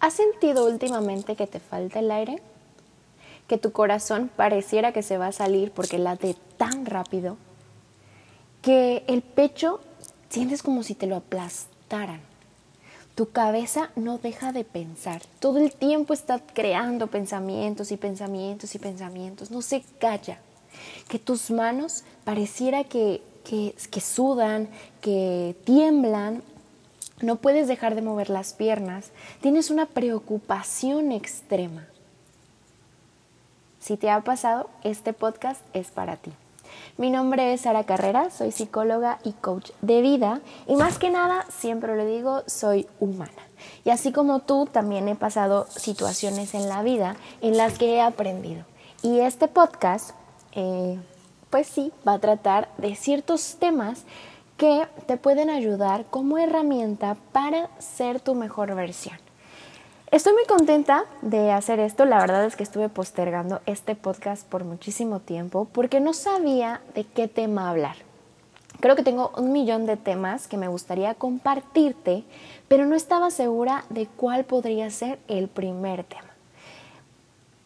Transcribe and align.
¿Has 0.00 0.14
sentido 0.14 0.66
últimamente 0.66 1.36
que 1.36 1.46
te 1.46 1.60
falta 1.60 1.98
el 1.98 2.10
aire? 2.10 2.42
¿Que 3.46 3.58
tu 3.58 3.70
corazón 3.72 4.30
pareciera 4.34 4.92
que 4.92 5.02
se 5.02 5.18
va 5.18 5.26
a 5.26 5.32
salir 5.32 5.72
porque 5.72 5.98
late 5.98 6.36
tan 6.56 6.86
rápido? 6.86 7.36
¿Que 8.62 9.04
el 9.08 9.20
pecho 9.20 9.80
sientes 10.30 10.62
como 10.62 10.82
si 10.82 10.94
te 10.94 11.06
lo 11.06 11.16
aplastaran? 11.16 12.20
Tu 13.14 13.30
cabeza 13.30 13.90
no 13.96 14.16
deja 14.16 14.52
de 14.52 14.64
pensar. 14.64 15.20
Todo 15.40 15.58
el 15.58 15.74
tiempo 15.74 16.14
está 16.14 16.38
creando 16.38 17.08
pensamientos 17.08 17.92
y 17.92 17.98
pensamientos 17.98 18.74
y 18.74 18.78
pensamientos. 18.78 19.50
No 19.50 19.60
se 19.60 19.82
calla. 19.98 20.38
Que 21.08 21.18
tus 21.18 21.50
manos 21.50 22.04
pareciera 22.24 22.84
que, 22.84 23.20
que, 23.44 24.00
sudan, 24.00 24.68
que 25.00 25.56
tiemblan 25.64 26.42
no 27.20 27.36
puedes 27.36 27.68
dejar 27.68 27.94
de 27.94 28.02
mover 28.02 28.30
las 28.30 28.54
piernas, 28.54 29.10
tienes 29.42 29.70
una 29.70 29.86
preocupación 29.86 31.12
extrema. 31.12 31.86
Si 33.78 33.96
te 33.96 34.10
ha 34.10 34.20
pasado, 34.22 34.70
este 34.84 35.12
podcast 35.12 35.60
es 35.74 35.88
para 35.88 36.16
ti. 36.16 36.32
Mi 36.96 37.10
nombre 37.10 37.52
es 37.52 37.62
Sara 37.62 37.84
Carrera, 37.84 38.30
soy 38.30 38.52
psicóloga 38.52 39.18
y 39.24 39.32
coach 39.32 39.70
de 39.80 40.02
vida 40.02 40.40
y 40.66 40.76
más 40.76 40.98
que 40.98 41.10
nada, 41.10 41.46
siempre 41.50 41.96
lo 41.96 42.04
digo, 42.04 42.42
soy 42.46 42.86
humana. 43.00 43.32
Y 43.84 43.90
así 43.90 44.12
como 44.12 44.40
tú, 44.40 44.66
también 44.70 45.08
he 45.08 45.14
pasado 45.14 45.66
situaciones 45.68 46.54
en 46.54 46.68
la 46.68 46.82
vida 46.82 47.16
en 47.40 47.56
las 47.56 47.78
que 47.78 47.94
he 47.94 48.00
aprendido. 48.00 48.64
Y 49.02 49.20
este 49.20 49.48
podcast, 49.48 50.10
eh, 50.52 50.98
pues 51.50 51.66
sí, 51.66 51.92
va 52.06 52.14
a 52.14 52.18
tratar 52.18 52.68
de 52.78 52.94
ciertos 52.94 53.56
temas 53.58 54.04
que 54.56 54.86
te 55.06 55.16
pueden 55.16 55.50
ayudar 55.50 56.04
como 56.10 56.38
herramienta 56.38 57.16
para 57.32 57.68
ser 57.78 58.20
tu 58.20 58.34
mejor 58.34 58.74
versión. 58.74 59.16
Estoy 60.10 60.32
muy 60.32 60.44
contenta 60.44 61.04
de 61.22 61.52
hacer 61.52 61.78
esto, 61.78 62.04
la 62.04 62.18
verdad 62.18 62.44
es 62.44 62.56
que 62.56 62.62
estuve 62.62 62.88
postergando 62.88 63.60
este 63.66 63.94
podcast 63.94 64.46
por 64.46 64.64
muchísimo 64.64 65.20
tiempo 65.20 65.68
porque 65.72 66.00
no 66.00 66.14
sabía 66.14 66.80
de 66.94 67.04
qué 67.04 67.28
tema 67.28 67.70
hablar. 67.70 67.96
Creo 68.80 68.96
que 68.96 69.02
tengo 69.02 69.30
un 69.36 69.52
millón 69.52 69.86
de 69.86 69.96
temas 69.96 70.48
que 70.48 70.56
me 70.56 70.68
gustaría 70.68 71.14
compartirte, 71.14 72.24
pero 72.66 72.86
no 72.86 72.96
estaba 72.96 73.30
segura 73.30 73.84
de 73.90 74.06
cuál 74.06 74.44
podría 74.44 74.90
ser 74.90 75.18
el 75.28 75.48
primer 75.48 76.04
tema 76.04 76.30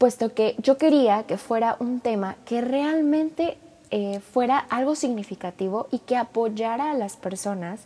puesto 0.05 0.35
que 0.35 0.55
yo 0.59 0.77
quería 0.77 1.23
que 1.23 1.39
fuera 1.39 1.77
un 1.81 2.01
tema 2.01 2.37
que 2.45 2.61
realmente 2.61 3.57
eh, 3.91 4.21
fuera 4.21 4.59
algo 4.59 4.95
significativo 4.95 5.89
y 5.91 5.99
que 6.01 6.17
apoyara 6.17 6.91
a 6.91 6.95
las 6.95 7.17
personas, 7.17 7.83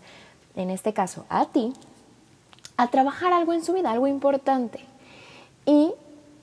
en 0.56 0.70
este 0.70 0.92
caso 0.92 1.24
a 1.28 1.46
ti, 1.46 1.72
a 2.76 2.88
trabajar 2.88 3.32
algo 3.32 3.52
en 3.52 3.64
su 3.64 3.72
vida, 3.72 3.90
algo 3.90 4.06
importante. 4.06 4.80
Y 5.66 5.92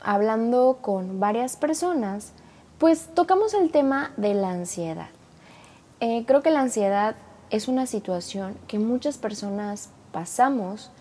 hablando 0.02 0.80
con 0.82 1.20
varias 1.20 1.58
personas, 1.58 2.32
pues 2.78 3.08
tocamos 3.14 3.54
el 3.54 3.72
tema 3.72 4.12
de 4.18 4.34
la 4.34 4.50
ansiedad. 4.50 5.10
Eh, 6.00 6.26
creo 6.28 6.42
que 6.44 6.52
la 6.52 6.60
ansiedad 6.60 7.16
es 7.50 7.68
una 7.68 7.86
situación 7.86 8.58
que 8.68 8.80
muchas 8.80 9.18
personas 9.18 9.90
pasamos 10.12 10.92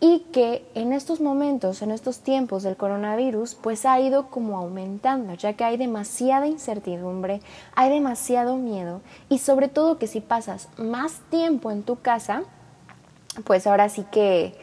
y 0.00 0.20
que 0.32 0.64
en 0.74 0.92
estos 0.92 1.20
momentos, 1.20 1.82
en 1.82 1.90
estos 1.90 2.20
tiempos 2.20 2.62
del 2.62 2.76
coronavirus, 2.76 3.56
pues 3.56 3.84
ha 3.84 3.98
ido 4.00 4.28
como 4.28 4.56
aumentando, 4.56 5.34
ya 5.34 5.54
que 5.54 5.64
hay 5.64 5.76
demasiada 5.76 6.46
incertidumbre, 6.46 7.40
hay 7.74 7.90
demasiado 7.90 8.56
miedo 8.56 9.00
y 9.28 9.38
sobre 9.38 9.68
todo 9.68 9.98
que 9.98 10.06
si 10.06 10.20
pasas 10.20 10.68
más 10.78 11.20
tiempo 11.30 11.70
en 11.70 11.82
tu 11.82 11.96
casa, 11.96 12.44
pues 13.44 13.66
ahora 13.66 13.88
sí 13.88 14.04
que 14.12 14.54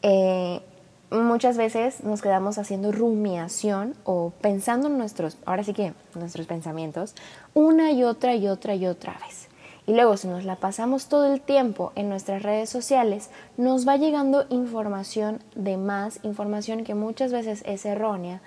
eh, 0.00 0.62
muchas 1.10 1.58
veces 1.58 2.02
nos 2.02 2.22
quedamos 2.22 2.56
haciendo 2.56 2.92
rumiación 2.92 3.94
o 4.04 4.32
pensando 4.40 4.88
en 4.88 4.96
nuestros, 4.96 5.36
ahora 5.44 5.64
sí 5.64 5.74
que 5.74 5.92
nuestros 6.14 6.46
pensamientos, 6.46 7.14
una 7.52 7.92
y 7.92 8.04
otra 8.04 8.34
y 8.34 8.48
otra 8.48 8.74
y 8.74 8.86
otra 8.86 9.18
vez. 9.26 9.51
Y 9.86 9.94
luego 9.94 10.16
si 10.16 10.28
nos 10.28 10.44
la 10.44 10.56
pasamos 10.56 11.06
todo 11.06 11.32
el 11.32 11.40
tiempo 11.40 11.92
en 11.96 12.08
nuestras 12.08 12.42
redes 12.42 12.70
sociales, 12.70 13.30
nos 13.56 13.86
va 13.86 13.96
llegando 13.96 14.46
información 14.48 15.42
de 15.54 15.76
más, 15.76 16.20
información 16.22 16.84
que 16.84 16.94
muchas 16.94 17.32
veces 17.32 17.62
es 17.66 17.84
errónea. 17.84 18.40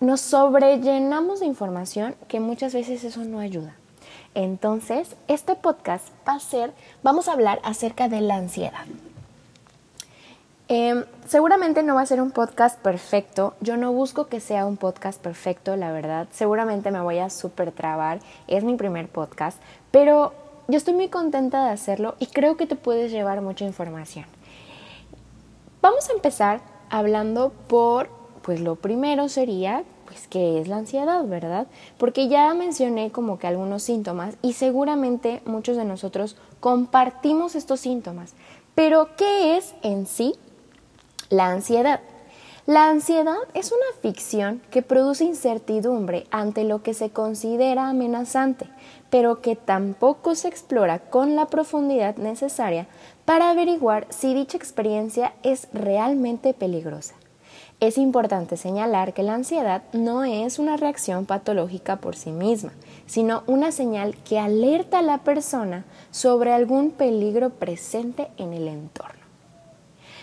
Nos 0.00 0.20
sobrellenamos 0.20 1.40
de 1.40 1.46
información 1.46 2.16
que 2.26 2.40
muchas 2.40 2.74
veces 2.74 3.04
eso 3.04 3.24
no 3.24 3.38
ayuda. 3.38 3.76
Entonces, 4.34 5.16
este 5.28 5.54
podcast 5.56 6.08
va 6.26 6.34
a 6.34 6.40
ser, 6.40 6.72
vamos 7.02 7.28
a 7.28 7.32
hablar 7.32 7.60
acerca 7.62 8.08
de 8.08 8.20
la 8.20 8.36
ansiedad. 8.36 8.86
Em, 10.68 11.04
seguramente 11.26 11.82
no 11.82 11.96
va 11.96 12.02
a 12.02 12.06
ser 12.06 12.22
un 12.22 12.30
podcast 12.30 12.78
perfecto. 12.78 13.54
Yo 13.60 13.76
no 13.76 13.92
busco 13.92 14.28
que 14.28 14.38
sea 14.38 14.66
un 14.66 14.76
podcast 14.76 15.20
perfecto, 15.20 15.74
la 15.74 15.90
verdad. 15.90 16.28
Seguramente 16.30 16.92
me 16.92 17.00
voy 17.00 17.18
a 17.18 17.28
super 17.28 17.72
trabar. 17.72 18.20
Es 18.46 18.62
mi 18.62 18.76
primer 18.76 19.08
podcast. 19.08 19.60
Pero 19.90 20.32
yo 20.70 20.76
estoy 20.76 20.94
muy 20.94 21.08
contenta 21.08 21.64
de 21.66 21.70
hacerlo 21.70 22.14
y 22.18 22.26
creo 22.26 22.56
que 22.56 22.66
te 22.66 22.76
puedes 22.76 23.10
llevar 23.10 23.40
mucha 23.40 23.64
información. 23.64 24.26
Vamos 25.82 26.08
a 26.08 26.12
empezar 26.12 26.60
hablando 26.90 27.52
por, 27.66 28.10
pues 28.42 28.60
lo 28.60 28.76
primero 28.76 29.28
sería, 29.28 29.84
pues 30.04 30.28
qué 30.28 30.60
es 30.60 30.68
la 30.68 30.76
ansiedad, 30.76 31.24
¿verdad? 31.24 31.66
Porque 31.98 32.28
ya 32.28 32.52
mencioné 32.54 33.10
como 33.10 33.38
que 33.38 33.46
algunos 33.46 33.82
síntomas 33.82 34.36
y 34.42 34.52
seguramente 34.52 35.42
muchos 35.44 35.76
de 35.76 35.84
nosotros 35.84 36.36
compartimos 36.60 37.54
estos 37.54 37.80
síntomas. 37.80 38.34
Pero 38.74 39.16
¿qué 39.16 39.56
es 39.56 39.74
en 39.82 40.06
sí 40.06 40.34
la 41.30 41.46
ansiedad? 41.48 42.00
La 42.70 42.88
ansiedad 42.88 43.34
es 43.52 43.72
una 43.72 44.00
ficción 44.00 44.62
que 44.70 44.80
produce 44.82 45.24
incertidumbre 45.24 46.28
ante 46.30 46.62
lo 46.62 46.84
que 46.84 46.94
se 46.94 47.10
considera 47.10 47.88
amenazante, 47.88 48.66
pero 49.10 49.40
que 49.40 49.56
tampoco 49.56 50.36
se 50.36 50.46
explora 50.46 51.00
con 51.00 51.34
la 51.34 51.46
profundidad 51.46 52.14
necesaria 52.14 52.86
para 53.24 53.50
averiguar 53.50 54.06
si 54.10 54.34
dicha 54.34 54.56
experiencia 54.56 55.32
es 55.42 55.66
realmente 55.72 56.54
peligrosa. 56.54 57.16
Es 57.80 57.98
importante 57.98 58.56
señalar 58.56 59.14
que 59.14 59.24
la 59.24 59.34
ansiedad 59.34 59.82
no 59.92 60.22
es 60.22 60.60
una 60.60 60.76
reacción 60.76 61.26
patológica 61.26 61.96
por 61.96 62.14
sí 62.14 62.30
misma, 62.30 62.70
sino 63.04 63.42
una 63.48 63.72
señal 63.72 64.14
que 64.22 64.38
alerta 64.38 65.00
a 65.00 65.02
la 65.02 65.18
persona 65.24 65.86
sobre 66.12 66.52
algún 66.52 66.92
peligro 66.92 67.50
presente 67.50 68.28
en 68.36 68.52
el 68.52 68.68
entorno. 68.68 69.20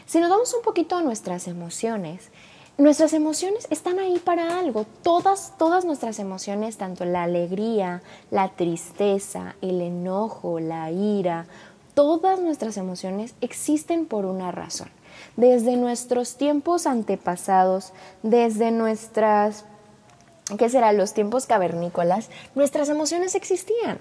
Si 0.08 0.22
nos 0.22 0.29
damos 0.29 0.53
un 0.53 0.62
poquito 0.62 0.96
a 0.96 1.02
nuestras 1.02 1.50
emociones, 1.50 2.31
nuestras 2.78 3.14
emociones 3.14 3.68
están 3.70 4.00
ahí 4.00 4.20
para 4.20 4.60
algo. 4.60 4.86
Todas, 5.04 5.54
todas 5.58 5.86
nuestras 5.86 6.20
emociones, 6.20 6.78
tanto 6.78 7.06
la 7.06 7.24
alegría, 7.24 8.02
la 8.32 8.50
tristeza, 8.50 9.56
el 9.62 9.82
enojo, 9.82 10.60
la 10.60 10.92
ira, 10.92 11.48
todas 11.94 12.40
nuestras 12.40 12.78
emociones 12.78 13.34
existen 13.42 14.06
por 14.06 14.26
una 14.26 14.52
razón. 14.52 14.90
Desde 15.36 15.78
nuestros 15.78 16.36
tiempos 16.36 16.86
antepasados, 16.86 17.92
desde 18.22 18.70
nuestras, 18.70 19.66
¿qué 20.59 20.70
será? 20.70 20.94
Los 20.94 21.14
tiempos 21.14 21.48
cavernícolas, 21.48 22.30
nuestras 22.54 22.90
emociones 22.90 23.34
existían. 23.34 23.98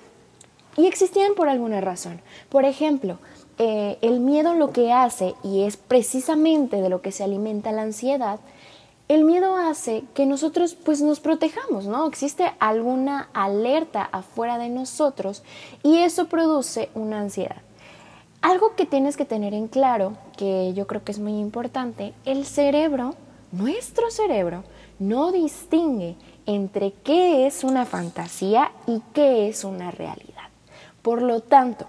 Y 0.77 0.87
existían 0.87 1.35
por 1.35 1.49
alguna 1.49 1.81
razón. 1.81 2.21
Por 2.51 2.67
ejemplo, 2.67 3.19
eh, 3.57 3.97
el 4.03 4.21
miedo 4.21 4.55
lo 4.55 4.73
que 4.73 4.93
hace, 4.93 5.35
y 5.43 5.63
es 5.63 5.79
precisamente 5.79 6.83
de 6.83 6.91
lo 6.91 7.01
que 7.01 7.13
se 7.13 7.25
alimenta 7.25 7.73
la 7.73 7.81
ansiedad, 7.81 8.41
el 9.09 9.25
miedo 9.25 9.57
hace 9.57 10.05
que 10.15 10.27
nosotros 10.27 10.75
pues 10.75 11.01
nos 11.01 11.21
protejamos, 11.21 11.87
¿no? 11.87 12.07
Existe 12.07 12.53
alguna 12.59 13.29
alerta 13.35 14.03
afuera 14.03 14.59
de 14.59 14.69
nosotros 14.69 15.43
y 15.83 15.99
eso 15.99 16.27
produce 16.27 16.91
una 16.95 17.21
ansiedad. 17.21 17.63
Algo 18.43 18.75
que 18.75 18.87
tienes 18.87 19.17
que 19.17 19.25
tener 19.25 19.55
en 19.55 19.69
claro, 19.69 20.15
que 20.37 20.73
yo 20.75 20.87
creo 20.87 21.05
que 21.05 21.13
es 21.13 21.19
muy 21.19 21.39
importante, 21.39 22.15
el 22.25 22.45
cerebro, 22.45 23.15
nuestro 23.53 24.11
cerebro, 24.11 24.65
no 24.99 25.31
distingue 25.33 26.17
entre 26.47 26.93
qué 26.93 27.47
es 27.47 27.65
una 27.65 27.87
fantasía 27.87 28.73
y 28.87 29.03
qué 29.13 29.49
es 29.49 29.65
una 29.65 29.91
realidad. 29.91 30.49
Por 31.03 31.23
lo 31.23 31.41
tanto, 31.41 31.87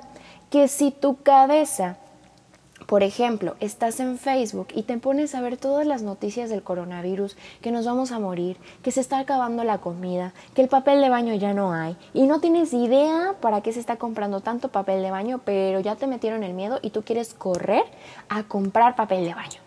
que 0.50 0.68
si 0.68 0.92
tu 0.92 1.22
cabeza, 1.22 1.98
por 2.88 3.04
ejemplo, 3.04 3.58
estás 3.60 4.00
en 4.00 4.18
Facebook 4.18 4.70
y 4.74 4.84
te 4.84 4.98
pones 4.98 5.36
a 5.36 5.42
ver 5.42 5.58
todas 5.58 5.86
las 5.86 6.04
noticias 6.04 6.50
del 6.50 6.64
coronavirus, 6.64 7.36
que 7.62 7.70
nos 7.70 7.86
vamos 7.86 8.14
a 8.14 8.20
morir, 8.20 8.56
que 8.82 8.92
se 8.92 9.02
está 9.02 9.20
acabando 9.20 9.66
la 9.66 9.80
comida, 9.80 10.34
que 10.56 10.62
el 10.62 10.70
papel 10.70 11.02
de 11.02 11.10
baño 11.10 11.36
ya 11.36 11.54
no 11.54 11.74
hay, 11.74 11.98
y 12.14 12.28
no 12.28 12.40
tienes 12.40 12.74
idea 12.74 13.36
para 13.42 13.60
qué 13.60 13.74
se 13.74 13.82
está 13.82 13.98
comprando 13.98 14.40
tanto 14.40 14.70
papel 14.70 15.04
de 15.04 15.12
baño, 15.12 15.42
pero 15.44 15.82
ya 15.82 15.98
te 15.98 16.08
metieron 16.08 16.44
el 16.44 16.54
miedo 16.54 16.80
y 16.82 16.92
tú 16.92 17.04
quieres 17.04 17.34
correr 17.34 17.84
a 18.30 18.44
comprar 18.44 18.96
papel 18.96 19.26
de 19.26 19.34
baño. 19.34 19.60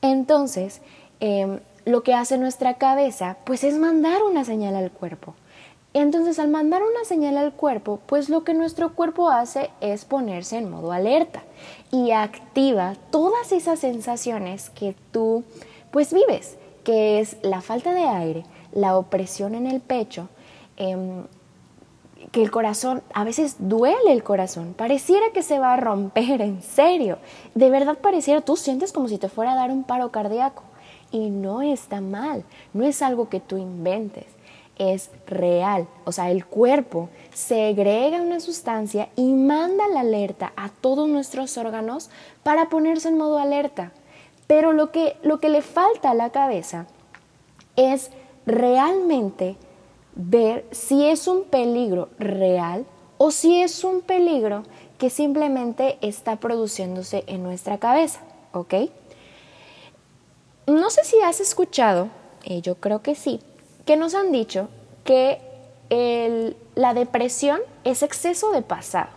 Entonces, 0.00 0.80
em, 1.18 1.58
lo 1.84 2.04
que 2.04 2.14
hace 2.14 2.38
nuestra 2.38 2.74
cabeza, 2.74 3.36
pues 3.44 3.64
es 3.64 3.76
mandar 3.78 4.22
una 4.22 4.44
señal 4.44 4.76
al 4.76 4.92
cuerpo 4.92 5.34
Entonces, 5.94 6.38
al 6.38 6.48
mandar 6.48 6.82
una 6.82 7.04
señal 7.04 7.38
al 7.38 7.52
cuerpo, 7.52 7.98
pues 8.06 8.28
lo 8.28 8.44
que 8.44 8.52
nuestro 8.54 8.94
cuerpo 8.94 9.30
hace 9.30 9.70
es 9.80 10.04
ponerse 10.04 10.58
en 10.58 10.70
modo 10.70 10.92
alerta 10.92 11.42
y 11.90 12.10
activa 12.10 12.94
todas 13.10 13.52
esas 13.52 13.78
sensaciones 13.78 14.70
que 14.70 14.94
tú 15.12 15.44
pues 15.90 16.12
vives, 16.12 16.58
que 16.84 17.20
es 17.20 17.36
la 17.42 17.62
falta 17.62 17.94
de 17.94 18.02
aire, 18.02 18.44
la 18.72 18.98
opresión 18.98 19.54
en 19.54 19.66
el 19.66 19.80
pecho, 19.80 20.28
em, 20.76 21.24
que 22.32 22.42
el 22.42 22.50
corazón, 22.50 23.02
a 23.14 23.24
veces 23.24 23.56
duele 23.58 24.12
el 24.12 24.22
corazón, 24.22 24.74
pareciera 24.76 25.30
que 25.32 25.42
se 25.42 25.58
va 25.58 25.72
a 25.72 25.76
romper, 25.78 26.42
en 26.42 26.62
serio, 26.62 27.18
de 27.54 27.70
verdad 27.70 27.96
pareciera, 27.98 28.42
tú 28.42 28.56
sientes 28.56 28.92
como 28.92 29.08
si 29.08 29.16
te 29.16 29.28
fuera 29.30 29.52
a 29.52 29.56
dar 29.56 29.70
un 29.70 29.84
paro 29.84 30.10
cardíaco. 30.10 30.64
Y 31.10 31.30
no 31.30 31.62
está 31.62 32.02
mal, 32.02 32.44
no 32.74 32.84
es 32.84 33.00
algo 33.00 33.30
que 33.30 33.40
tú 33.40 33.56
inventes, 33.56 34.26
es 34.78 35.10
real, 35.26 35.86
o 36.04 36.12
sea, 36.12 36.30
el 36.30 36.46
cuerpo 36.46 37.08
segrega 37.34 38.22
una 38.22 38.40
sustancia 38.40 39.08
y 39.16 39.32
manda 39.32 39.88
la 39.88 40.00
alerta 40.00 40.52
a 40.56 40.68
todos 40.68 41.08
nuestros 41.08 41.56
órganos 41.58 42.10
para 42.42 42.68
ponerse 42.68 43.08
en 43.08 43.18
modo 43.18 43.38
alerta. 43.38 43.92
Pero 44.46 44.72
lo 44.72 44.90
que, 44.92 45.16
lo 45.22 45.40
que 45.40 45.48
le 45.48 45.62
falta 45.62 46.10
a 46.10 46.14
la 46.14 46.30
cabeza 46.30 46.86
es 47.76 48.10
realmente 48.46 49.56
ver 50.14 50.64
si 50.70 51.04
es 51.06 51.28
un 51.28 51.44
peligro 51.44 52.08
real 52.18 52.86
o 53.18 53.30
si 53.30 53.60
es 53.60 53.84
un 53.84 54.00
peligro 54.00 54.62
que 54.98 55.10
simplemente 55.10 55.98
está 56.00 56.36
produciéndose 56.36 57.24
en 57.26 57.42
nuestra 57.42 57.78
cabeza, 57.78 58.20
¿ok? 58.52 58.74
No 60.66 60.90
sé 60.90 61.04
si 61.04 61.20
has 61.20 61.40
escuchado, 61.40 62.08
eh, 62.44 62.60
yo 62.60 62.74
creo 62.74 63.00
que 63.00 63.14
sí, 63.14 63.40
que 63.88 63.96
nos 63.96 64.14
han 64.14 64.32
dicho 64.32 64.68
que 65.02 65.40
la 66.74 66.92
depresión 66.92 67.58
es 67.84 68.02
exceso 68.02 68.52
de 68.52 68.60
pasado 68.60 69.08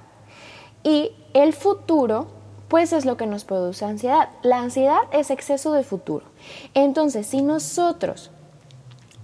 y 0.82 1.12
el 1.34 1.52
futuro 1.52 2.28
pues 2.70 2.94
es 2.94 3.04
lo 3.04 3.18
que 3.18 3.28
nos 3.28 3.44
produce 3.44 3.84
ansiedad. 3.84 4.30
La 4.44 4.60
ansiedad 4.60 5.02
es 5.12 5.30
exceso 5.30 5.74
de 5.74 5.84
futuro. 5.84 6.26
Entonces, 6.74 7.28
si 7.28 7.42
nosotros 7.42 8.32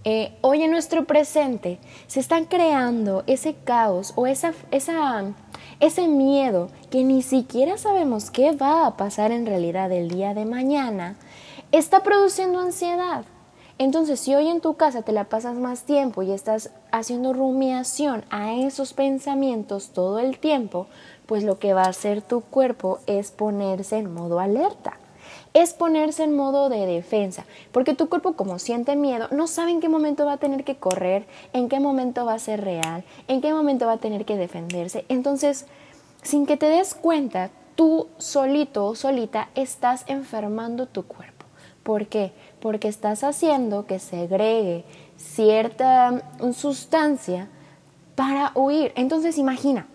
eh, 0.04 0.38
hoy 0.42 0.64
en 0.64 0.72
nuestro 0.72 1.06
presente 1.06 1.80
se 2.08 2.20
están 2.20 2.44
creando 2.44 3.24
ese 3.26 3.54
caos 3.56 4.12
o 4.18 4.28
esa, 4.28 4.52
esa, 4.72 5.32
ese 5.80 6.10
miedo 6.10 6.68
que 6.92 7.06
ni 7.06 7.22
siquiera 7.22 7.78
sabemos 7.78 8.32
qué 8.32 8.52
va 8.52 8.86
a 8.86 8.98
pasar 8.98 9.32
en 9.32 9.46
realidad 9.46 9.94
el 9.94 10.10
día 10.10 10.34
de 10.34 10.44
mañana, 10.44 11.16
está 11.72 12.04
produciendo 12.04 12.60
ansiedad. 12.60 13.24
Entonces, 13.80 14.20
si 14.20 14.34
hoy 14.34 14.48
en 14.48 14.62
tu 14.62 14.76
casa 14.76 15.04
te 15.04 15.12
la 15.12 15.26
pasas 15.26 15.56
más 15.56 15.84
tiempo 15.84 16.24
y 16.24 16.32
estás 16.32 16.72
haciendo 16.92 17.34
rumiación 17.34 18.26
a 18.30 18.54
esos 18.56 18.94
pensamientos 18.94 19.90
todo 19.90 20.20
el 20.20 20.40
tiempo, 20.40 20.88
pues 21.28 21.44
lo 21.44 21.60
que 21.60 21.74
va 21.74 21.84
a 21.84 21.90
hacer 21.90 22.22
tu 22.22 22.42
cuerpo 22.42 23.00
es 23.06 23.32
ponerse 23.32 23.98
en 23.98 24.14
modo 24.14 24.40
alerta 24.40 24.98
es 25.54 25.74
ponerse 25.74 26.24
en 26.24 26.36
modo 26.36 26.70
de 26.70 26.86
defensa, 26.86 27.46
porque 27.72 27.96
tu 27.96 28.10
cuerpo 28.10 28.34
como 28.34 28.60
siente 28.60 28.96
miedo, 28.96 29.28
no 29.32 29.48
sabe 29.48 29.72
en 29.72 29.80
qué 29.80 29.90
momento 29.90 30.24
va 30.24 30.34
a 30.34 30.38
tener 30.38 30.64
que 30.64 30.78
correr, 30.78 31.26
en 31.52 31.68
qué 31.68 31.80
momento 31.80 32.26
va 32.26 32.34
a 32.34 32.40
ser 32.40 32.64
real, 32.64 33.04
en 33.28 33.42
qué 33.42 33.54
momento 33.54 33.88
va 33.88 33.94
a 33.94 33.98
tener 33.98 34.24
que 34.26 34.38
defenderse. 34.38 35.06
Entonces, 35.10 35.66
sin 36.22 36.46
que 36.46 36.58
te 36.58 36.68
des 36.68 36.94
cuenta, 36.94 37.50
tú 37.76 38.08
solito 38.18 38.86
o 38.86 38.96
solita 38.96 39.50
estás 39.56 40.04
enfermando 40.08 40.86
tu 40.86 41.08
cuerpo. 41.08 41.46
¿Por 41.82 42.08
qué? 42.08 42.34
Porque 42.68 42.90
estás 42.90 43.24
haciendo 43.24 43.86
que 43.86 43.98
segregue 43.98 44.84
cierta 45.16 46.22
sustancia 46.54 47.48
para 48.14 48.52
huir. 48.56 48.92
Entonces, 48.98 49.38
imagina, 49.38 49.88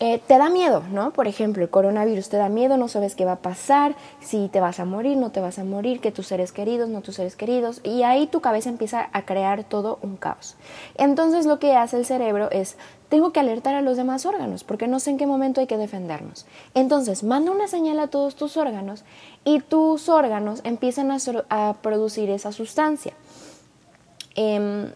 eh, 0.00 0.18
te 0.26 0.36
da 0.36 0.50
miedo, 0.50 0.82
¿no? 0.92 1.12
Por 1.12 1.26
ejemplo, 1.26 1.62
el 1.62 1.70
coronavirus 1.70 2.28
te 2.28 2.36
da 2.36 2.50
miedo, 2.50 2.76
no 2.76 2.88
sabes 2.88 3.14
qué 3.14 3.24
va 3.24 3.32
a 3.32 3.40
pasar, 3.40 3.96
si 4.20 4.48
te 4.48 4.60
vas 4.60 4.80
a 4.80 4.84
morir, 4.84 5.16
no 5.16 5.32
te 5.32 5.40
vas 5.40 5.58
a 5.58 5.64
morir, 5.64 6.00
que 6.00 6.12
tus 6.12 6.26
seres 6.26 6.52
queridos, 6.52 6.90
no 6.90 7.00
tus 7.00 7.14
seres 7.14 7.36
queridos, 7.36 7.80
y 7.82 8.02
ahí 8.02 8.26
tu 8.26 8.42
cabeza 8.42 8.68
empieza 8.68 9.08
a 9.14 9.22
crear 9.22 9.64
todo 9.64 9.98
un 10.02 10.18
caos. 10.18 10.56
Entonces 10.96 11.46
lo 11.46 11.58
que 11.58 11.74
hace 11.74 11.96
el 11.96 12.04
cerebro 12.04 12.50
es, 12.50 12.76
tengo 13.08 13.32
que 13.32 13.40
alertar 13.40 13.74
a 13.74 13.82
los 13.82 13.96
demás 13.96 14.26
órganos, 14.26 14.64
porque 14.64 14.88
no 14.88 15.00
sé 15.00 15.10
en 15.10 15.18
qué 15.18 15.26
momento 15.26 15.60
hay 15.60 15.66
que 15.66 15.76
defendernos. 15.76 16.46
Entonces, 16.74 17.22
manda 17.22 17.52
una 17.52 17.68
señal 17.68 18.00
a 18.00 18.08
todos 18.08 18.34
tus 18.36 18.56
órganos 18.56 19.04
y 19.44 19.60
tus 19.60 20.08
órganos 20.08 20.60
empiezan 20.64 21.10
a, 21.10 21.74
producir 21.82 22.30
esa 22.30 22.52
sustancia. 22.52 23.14
Em, 24.34 24.90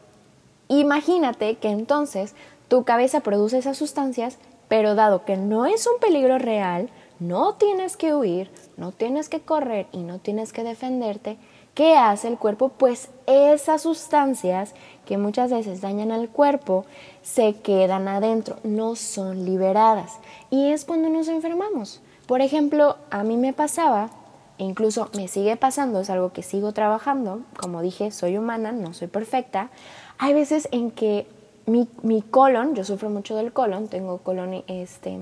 imagínate 0.68 1.56
que 1.56 1.68
entonces 1.68 2.34
tu 2.68 2.84
cabeza 2.84 3.20
produce 3.20 3.58
esas 3.58 3.78
sustancias 3.78 4.38
pero 4.70 4.94
dado 4.94 5.24
que 5.24 5.36
no 5.36 5.66
es 5.66 5.88
un 5.88 5.98
peligro 5.98 6.38
real, 6.38 6.90
no 7.18 7.54
tienes 7.54 7.96
que 7.96 8.14
huir, 8.14 8.52
no 8.76 8.92
tienes 8.92 9.28
que 9.28 9.40
correr 9.40 9.88
y 9.90 10.04
no 10.04 10.20
tienes 10.20 10.52
que 10.52 10.62
defenderte, 10.62 11.38
¿qué 11.74 11.96
hace 11.96 12.28
el 12.28 12.38
cuerpo? 12.38 12.68
Pues 12.68 13.10
esas 13.26 13.82
sustancias 13.82 14.76
que 15.10 15.18
muchas 15.18 15.50
veces 15.50 15.80
dañan 15.80 16.12
al 16.12 16.28
cuerpo 16.28 16.84
se 17.20 17.54
quedan 17.54 18.06
adentro, 18.06 18.58
no 18.62 18.94
son 18.94 19.44
liberadas. 19.44 20.20
Y 20.50 20.70
es 20.70 20.84
cuando 20.84 21.08
nos 21.08 21.26
enfermamos. 21.26 22.00
Por 22.28 22.42
ejemplo, 22.42 22.96
a 23.10 23.24
mí 23.24 23.36
me 23.36 23.52
pasaba, 23.52 24.10
e 24.58 24.62
incluso 24.62 25.10
me 25.16 25.26
sigue 25.26 25.56
pasando, 25.56 25.98
es 25.98 26.10
algo 26.10 26.32
que 26.32 26.44
sigo 26.44 26.70
trabajando, 26.70 27.40
como 27.58 27.82
dije, 27.82 28.12
soy 28.12 28.38
humana, 28.38 28.70
no 28.70 28.94
soy 28.94 29.08
perfecta, 29.08 29.70
hay 30.16 30.32
veces 30.32 30.68
en 30.70 30.92
que 30.92 31.26
mi, 31.66 31.88
mi, 32.04 32.22
colon, 32.22 32.76
yo 32.76 32.84
sufro 32.84 33.10
mucho 33.10 33.34
del 33.34 33.52
colon, 33.52 33.88
tengo 33.88 34.18
colon, 34.18 34.62
este, 34.68 35.18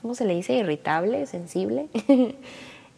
¿cómo 0.00 0.14
se 0.14 0.24
le 0.24 0.34
dice? 0.34 0.54
Irritable, 0.54 1.26
sensible. 1.26 1.90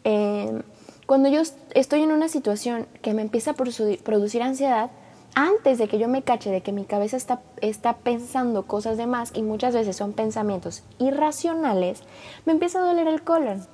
Em, 0.05 0.61
cuando 1.05 1.27
yo 1.27 1.41
estoy 1.75 2.03
en 2.03 2.13
una 2.13 2.29
situación 2.29 2.87
que 3.01 3.13
me 3.13 3.21
empieza 3.21 3.51
a 3.51 3.53
producir 3.53 4.41
ansiedad, 4.41 4.89
antes 5.39 5.77
de 5.77 5.87
que 5.87 5.97
yo 5.97 6.09
me 6.09 6.21
cache 6.21 6.49
de 6.49 6.59
que 6.59 6.73
mi 6.73 6.83
cabeza 6.83 7.15
está, 7.15 7.39
está 7.61 7.95
pensando 7.95 8.67
cosas 8.67 8.97
de 8.97 9.07
más 9.07 9.31
y 9.33 9.41
muchas 9.41 9.73
veces 9.73 9.95
son 9.95 10.11
pensamientos 10.11 10.83
irracionales, 10.97 12.03
me 12.45 12.51
empieza 12.51 12.79
a 12.79 12.85
doler 12.85 13.07
el 13.07 13.23
colon. 13.23 13.65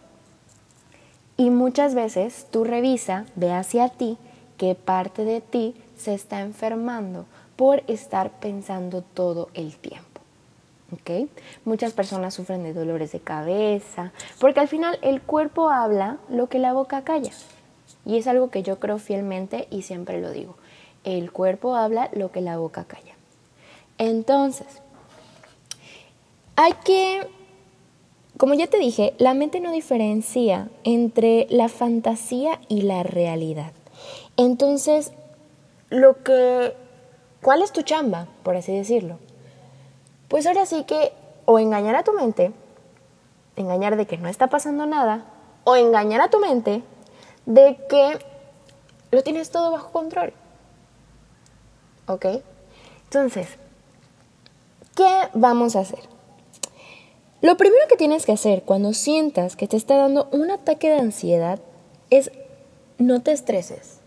Y 1.37 1.49
muchas 1.49 1.95
veces 1.95 2.45
tú 2.51 2.65
revisa, 2.65 3.25
ve 3.35 3.51
hacia 3.51 3.89
ti, 3.89 4.19
qué 4.57 4.75
parte 4.75 5.25
de 5.25 5.41
ti 5.41 5.73
se 5.97 6.13
está 6.13 6.41
enfermando 6.41 7.25
por 7.55 7.81
estar 7.87 8.29
pensando 8.39 9.01
todo 9.01 9.49
el 9.55 9.75
tiempo. 9.75 10.21
Muchas 11.65 11.93
personas 11.93 12.35
sufren 12.35 12.61
de 12.61 12.73
dolores 12.73 13.11
de 13.11 13.19
cabeza, 13.19 14.11
porque 14.39 14.59
al 14.59 14.67
final 14.67 14.99
el 15.01 15.19
cuerpo 15.19 15.71
habla 15.71 16.17
lo 16.29 16.47
que 16.47 16.59
la 16.59 16.73
boca 16.73 17.03
calla. 17.03 17.31
Y 18.05 18.17
es 18.17 18.27
algo 18.27 18.51
que 18.51 18.61
yo 18.61 18.79
creo 18.79 18.99
fielmente 18.99 19.67
y 19.71 19.81
siempre 19.81 20.21
lo 20.21 20.29
digo. 20.29 20.55
El 21.05 21.31
cuerpo 21.31 21.75
habla 21.75 22.09
lo 22.13 22.31
que 22.31 22.41
la 22.41 22.57
boca 22.57 22.83
calla. 22.83 23.13
Entonces, 23.97 24.67
hay 26.57 26.73
que, 26.83 27.27
como 28.37 28.53
ya 28.55 28.67
te 28.67 28.79
dije, 28.79 29.13
la 29.17 29.33
mente 29.33 29.59
no 29.59 29.71
diferencia 29.71 30.69
entre 30.83 31.47
la 31.49 31.69
fantasía 31.69 32.59
y 32.67 32.81
la 32.81 33.03
realidad. 33.03 33.71
Entonces, 34.35 35.13
lo 35.89 36.21
que 36.23 36.73
¿Cuál 37.45 37.61
es 37.61 37.71
tu 37.71 37.83
chamba, 37.83 38.25
por 38.41 38.55
así 38.55 38.75
decirlo? 38.75 39.19
Pues 40.29 40.47
ahora 40.47 40.65
sí 40.65 40.83
que 40.85 41.13
o 41.45 41.59
engañar 41.59 41.93
a 41.93 42.03
tu 42.03 42.11
mente, 42.11 42.51
engañar 43.55 43.97
de 43.97 44.07
que 44.07 44.17
no 44.17 44.27
está 44.27 44.47
pasando 44.47 44.87
nada, 44.87 45.25
o 45.63 45.75
engañar 45.75 46.21
a 46.21 46.31
tu 46.31 46.39
mente 46.39 46.81
de 47.45 47.77
que 47.87 48.17
lo 49.11 49.21
tienes 49.21 49.51
todo 49.51 49.69
bajo 49.69 49.91
control. 49.91 50.33
¿Ok? 52.07 52.25
Entonces, 53.05 53.47
¿qué 54.95 55.09
vamos 55.33 55.75
a 55.75 55.79
hacer? 55.79 55.99
Lo 57.41 57.57
primero 57.57 57.87
que 57.87 57.97
tienes 57.97 58.25
que 58.25 58.31
hacer 58.31 58.63
cuando 58.63 58.93
sientas 58.93 59.55
que 59.55 59.67
te 59.67 59.77
está 59.77 59.95
dando 59.97 60.27
un 60.31 60.51
ataque 60.51 60.89
de 60.89 60.99
ansiedad 60.99 61.59
es 62.09 62.31
no 62.97 63.21
te 63.21 63.31
estreses. 63.31 63.99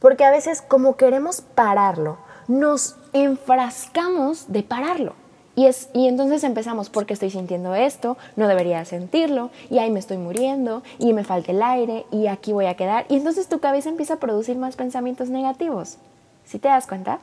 Porque 0.00 0.24
a 0.24 0.30
veces 0.30 0.62
como 0.62 0.96
queremos 0.96 1.40
pararlo, 1.40 2.18
nos 2.46 2.96
enfrascamos 3.12 4.52
de 4.52 4.62
pararlo. 4.62 5.14
Y, 5.56 5.66
es, 5.66 5.88
y 5.92 6.06
entonces 6.06 6.44
empezamos, 6.44 6.88
porque 6.88 7.14
estoy 7.14 7.30
sintiendo 7.30 7.74
esto, 7.74 8.16
no 8.36 8.46
debería 8.46 8.84
sentirlo, 8.84 9.50
y 9.70 9.78
ahí 9.78 9.90
me 9.90 9.98
estoy 9.98 10.16
muriendo, 10.16 10.84
y 11.00 11.12
me 11.14 11.24
falta 11.24 11.50
el 11.50 11.62
aire, 11.64 12.06
y 12.12 12.28
aquí 12.28 12.52
voy 12.52 12.66
a 12.66 12.76
quedar. 12.76 13.06
Y 13.08 13.16
entonces 13.16 13.48
tu 13.48 13.58
cabeza 13.58 13.88
empieza 13.88 14.14
a 14.14 14.20
producir 14.20 14.56
más 14.56 14.76
pensamientos 14.76 15.30
negativos. 15.30 15.98
¿Sí 16.48 16.58
te 16.58 16.68
das 16.68 16.86
cuenta? 16.86 17.18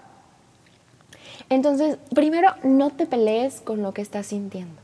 Entonces, 1.49 1.97
primero, 2.13 2.49
no 2.63 2.91
te 2.91 3.07
pelees 3.07 3.59
con 3.59 3.81
lo 3.81 3.91
que 3.91 4.03
estás 4.03 4.27
sintiendo. 4.27 4.79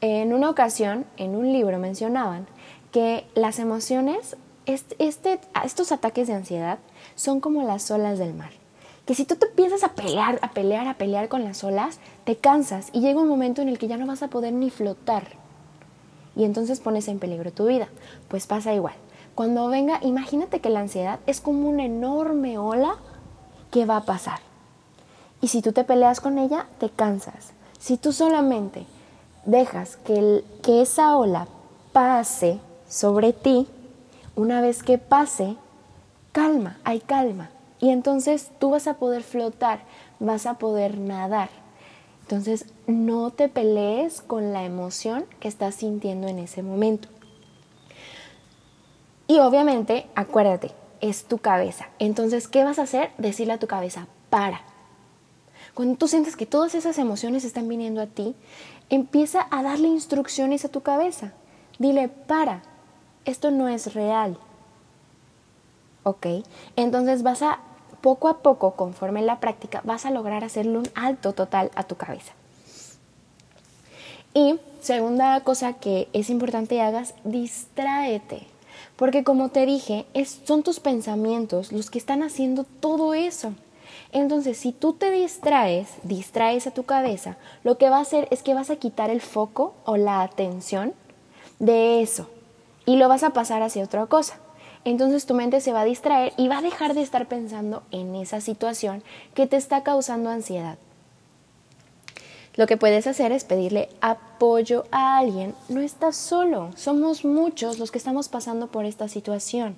En 0.00 0.34
una 0.34 0.50
ocasión, 0.50 1.06
en 1.16 1.36
un 1.36 1.52
libro 1.52 1.78
mencionaban 1.78 2.48
que 2.90 3.26
las 3.36 3.60
emociones, 3.60 4.36
este, 4.66 5.38
estos 5.64 5.92
ataques 5.92 6.26
de 6.26 6.34
ansiedad 6.34 6.80
son 7.14 7.38
como 7.40 7.62
las 7.62 7.88
olas 7.92 8.18
del 8.18 8.34
mar 8.34 8.50
que 9.06 9.14
si 9.14 9.24
tú 9.24 9.36
te 9.36 9.46
empiezas 9.46 9.84
a 9.84 9.94
pelear, 9.94 10.38
a 10.42 10.50
pelear, 10.50 10.86
a 10.86 10.98
pelear 10.98 11.30
con 11.30 11.42
las 11.42 11.64
olas, 11.64 11.98
te 12.24 12.36
cansas 12.36 12.90
y 12.92 13.00
llega 13.00 13.22
un 13.22 13.28
momento 13.28 13.62
en 13.62 13.70
el 13.70 13.78
que 13.78 13.88
ya 13.88 13.96
no 13.96 14.06
vas 14.06 14.22
a 14.22 14.28
poder 14.28 14.52
ni 14.52 14.68
flotar. 14.68 15.28
Y 16.36 16.44
entonces 16.44 16.80
pones 16.80 17.08
en 17.08 17.18
peligro 17.18 17.50
tu 17.50 17.68
vida. 17.68 17.88
Pues 18.28 18.46
pasa 18.46 18.74
igual. 18.74 18.96
Cuando 19.34 19.66
venga, 19.68 19.98
imagínate 20.02 20.60
que 20.60 20.68
la 20.68 20.80
ansiedad 20.80 21.20
es 21.26 21.40
como 21.40 21.70
una 21.70 21.86
enorme 21.86 22.58
ola 22.58 22.98
que 23.70 23.86
va 23.86 23.98
a 23.98 24.04
pasar. 24.04 24.40
Y 25.40 25.48
si 25.48 25.62
tú 25.62 25.72
te 25.72 25.84
peleas 25.84 26.20
con 26.20 26.38
ella, 26.38 26.66
te 26.78 26.90
cansas. 26.90 27.52
Si 27.78 27.96
tú 27.96 28.12
solamente 28.12 28.86
dejas 29.44 29.96
que, 29.96 30.44
que 30.62 30.82
esa 30.82 31.16
ola 31.16 31.46
pase 31.92 32.58
sobre 32.88 33.32
ti, 33.32 33.66
una 34.34 34.60
vez 34.60 34.82
que 34.82 34.98
pase, 34.98 35.56
calma, 36.32 36.78
hay 36.84 37.00
calma. 37.00 37.50
Y 37.80 37.90
entonces 37.90 38.50
tú 38.58 38.70
vas 38.70 38.88
a 38.88 38.94
poder 38.94 39.22
flotar, 39.22 39.80
vas 40.18 40.46
a 40.46 40.54
poder 40.54 40.98
nadar. 40.98 41.50
Entonces 42.22 42.66
no 42.86 43.30
te 43.30 43.48
pelees 43.48 44.20
con 44.20 44.52
la 44.52 44.64
emoción 44.64 45.24
que 45.40 45.48
estás 45.48 45.76
sintiendo 45.76 46.28
en 46.28 46.38
ese 46.38 46.62
momento. 46.62 47.08
Y 49.26 49.38
obviamente, 49.38 50.06
acuérdate, 50.14 50.72
es 51.00 51.24
tu 51.24 51.38
cabeza. 51.38 51.88
Entonces, 51.98 52.48
¿qué 52.48 52.64
vas 52.64 52.78
a 52.78 52.82
hacer? 52.82 53.10
Decirle 53.18 53.54
a 53.54 53.58
tu 53.58 53.66
cabeza, 53.66 54.06
para. 54.30 54.62
Cuando 55.74 55.96
tú 55.96 56.08
sientes 56.08 56.36
que 56.36 56.46
todas 56.46 56.74
esas 56.74 56.98
emociones 56.98 57.44
están 57.44 57.68
viniendo 57.68 58.00
a 58.00 58.06
ti, 58.06 58.34
empieza 58.90 59.46
a 59.50 59.62
darle 59.62 59.88
instrucciones 59.88 60.64
a 60.64 60.68
tu 60.68 60.82
cabeza. 60.82 61.32
Dile, 61.78 62.08
para, 62.08 62.62
esto 63.24 63.50
no 63.50 63.68
es 63.68 63.94
real. 63.94 64.36
¿Ok? 66.02 66.26
Entonces 66.76 67.22
vas 67.22 67.42
a, 67.42 67.60
poco 68.00 68.28
a 68.28 68.38
poco, 68.38 68.72
conforme 68.72 69.22
la 69.22 69.40
práctica, 69.40 69.82
vas 69.84 70.06
a 70.06 70.10
lograr 70.10 70.44
hacerle 70.44 70.78
un 70.78 70.88
alto 70.94 71.32
total 71.32 71.70
a 71.74 71.84
tu 71.84 71.96
cabeza. 71.96 72.32
Y 74.34 74.58
segunda 74.80 75.40
cosa 75.40 75.74
que 75.74 76.08
es 76.12 76.30
importante 76.30 76.76
que 76.76 76.82
hagas, 76.82 77.14
distráete. 77.24 78.46
Porque 78.96 79.24
como 79.24 79.48
te 79.48 79.66
dije, 79.66 80.06
son 80.44 80.62
tus 80.62 80.80
pensamientos 80.80 81.72
los 81.72 81.90
que 81.90 81.98
están 81.98 82.22
haciendo 82.22 82.64
todo 82.64 83.14
eso. 83.14 83.52
Entonces, 84.12 84.56
si 84.58 84.72
tú 84.72 84.94
te 84.94 85.10
distraes, 85.10 85.88
distraes 86.02 86.66
a 86.66 86.70
tu 86.70 86.84
cabeza, 86.84 87.36
lo 87.62 87.78
que 87.78 87.90
va 87.90 87.98
a 87.98 88.02
hacer 88.02 88.28
es 88.30 88.42
que 88.42 88.54
vas 88.54 88.70
a 88.70 88.76
quitar 88.76 89.10
el 89.10 89.20
foco 89.20 89.74
o 89.84 89.96
la 89.96 90.22
atención 90.22 90.94
de 91.58 92.00
eso 92.02 92.28
y 92.86 92.96
lo 92.96 93.08
vas 93.08 93.22
a 93.22 93.30
pasar 93.30 93.62
hacia 93.62 93.84
otra 93.84 94.06
cosa. 94.06 94.38
Entonces 94.84 95.26
tu 95.26 95.34
mente 95.34 95.60
se 95.60 95.72
va 95.72 95.82
a 95.82 95.84
distraer 95.84 96.32
y 96.38 96.48
va 96.48 96.58
a 96.58 96.62
dejar 96.62 96.94
de 96.94 97.02
estar 97.02 97.26
pensando 97.26 97.82
en 97.90 98.14
esa 98.14 98.40
situación 98.40 99.02
que 99.34 99.46
te 99.46 99.56
está 99.56 99.82
causando 99.82 100.30
ansiedad. 100.30 100.78
Lo 102.58 102.66
que 102.66 102.76
puedes 102.76 103.06
hacer 103.06 103.30
es 103.30 103.44
pedirle 103.44 103.88
apoyo 104.00 104.84
a 104.90 105.16
alguien. 105.18 105.54
No 105.68 105.80
estás 105.80 106.16
solo, 106.16 106.70
somos 106.74 107.24
muchos 107.24 107.78
los 107.78 107.92
que 107.92 107.98
estamos 107.98 108.28
pasando 108.28 108.66
por 108.66 108.84
esta 108.84 109.06
situación. 109.06 109.76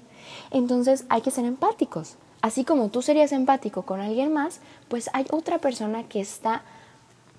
Entonces 0.51 1.05
hay 1.11 1.21
que 1.21 1.31
ser 1.31 1.45
empáticos. 1.45 2.17
Así 2.41 2.65
como 2.65 2.89
tú 2.89 3.03
serías 3.03 3.33
empático 3.33 3.83
con 3.83 4.01
alguien 4.01 4.33
más, 4.33 4.61
pues 4.89 5.11
hay 5.13 5.27
otra 5.31 5.59
persona 5.59 6.05
que 6.05 6.23
está 6.23 6.63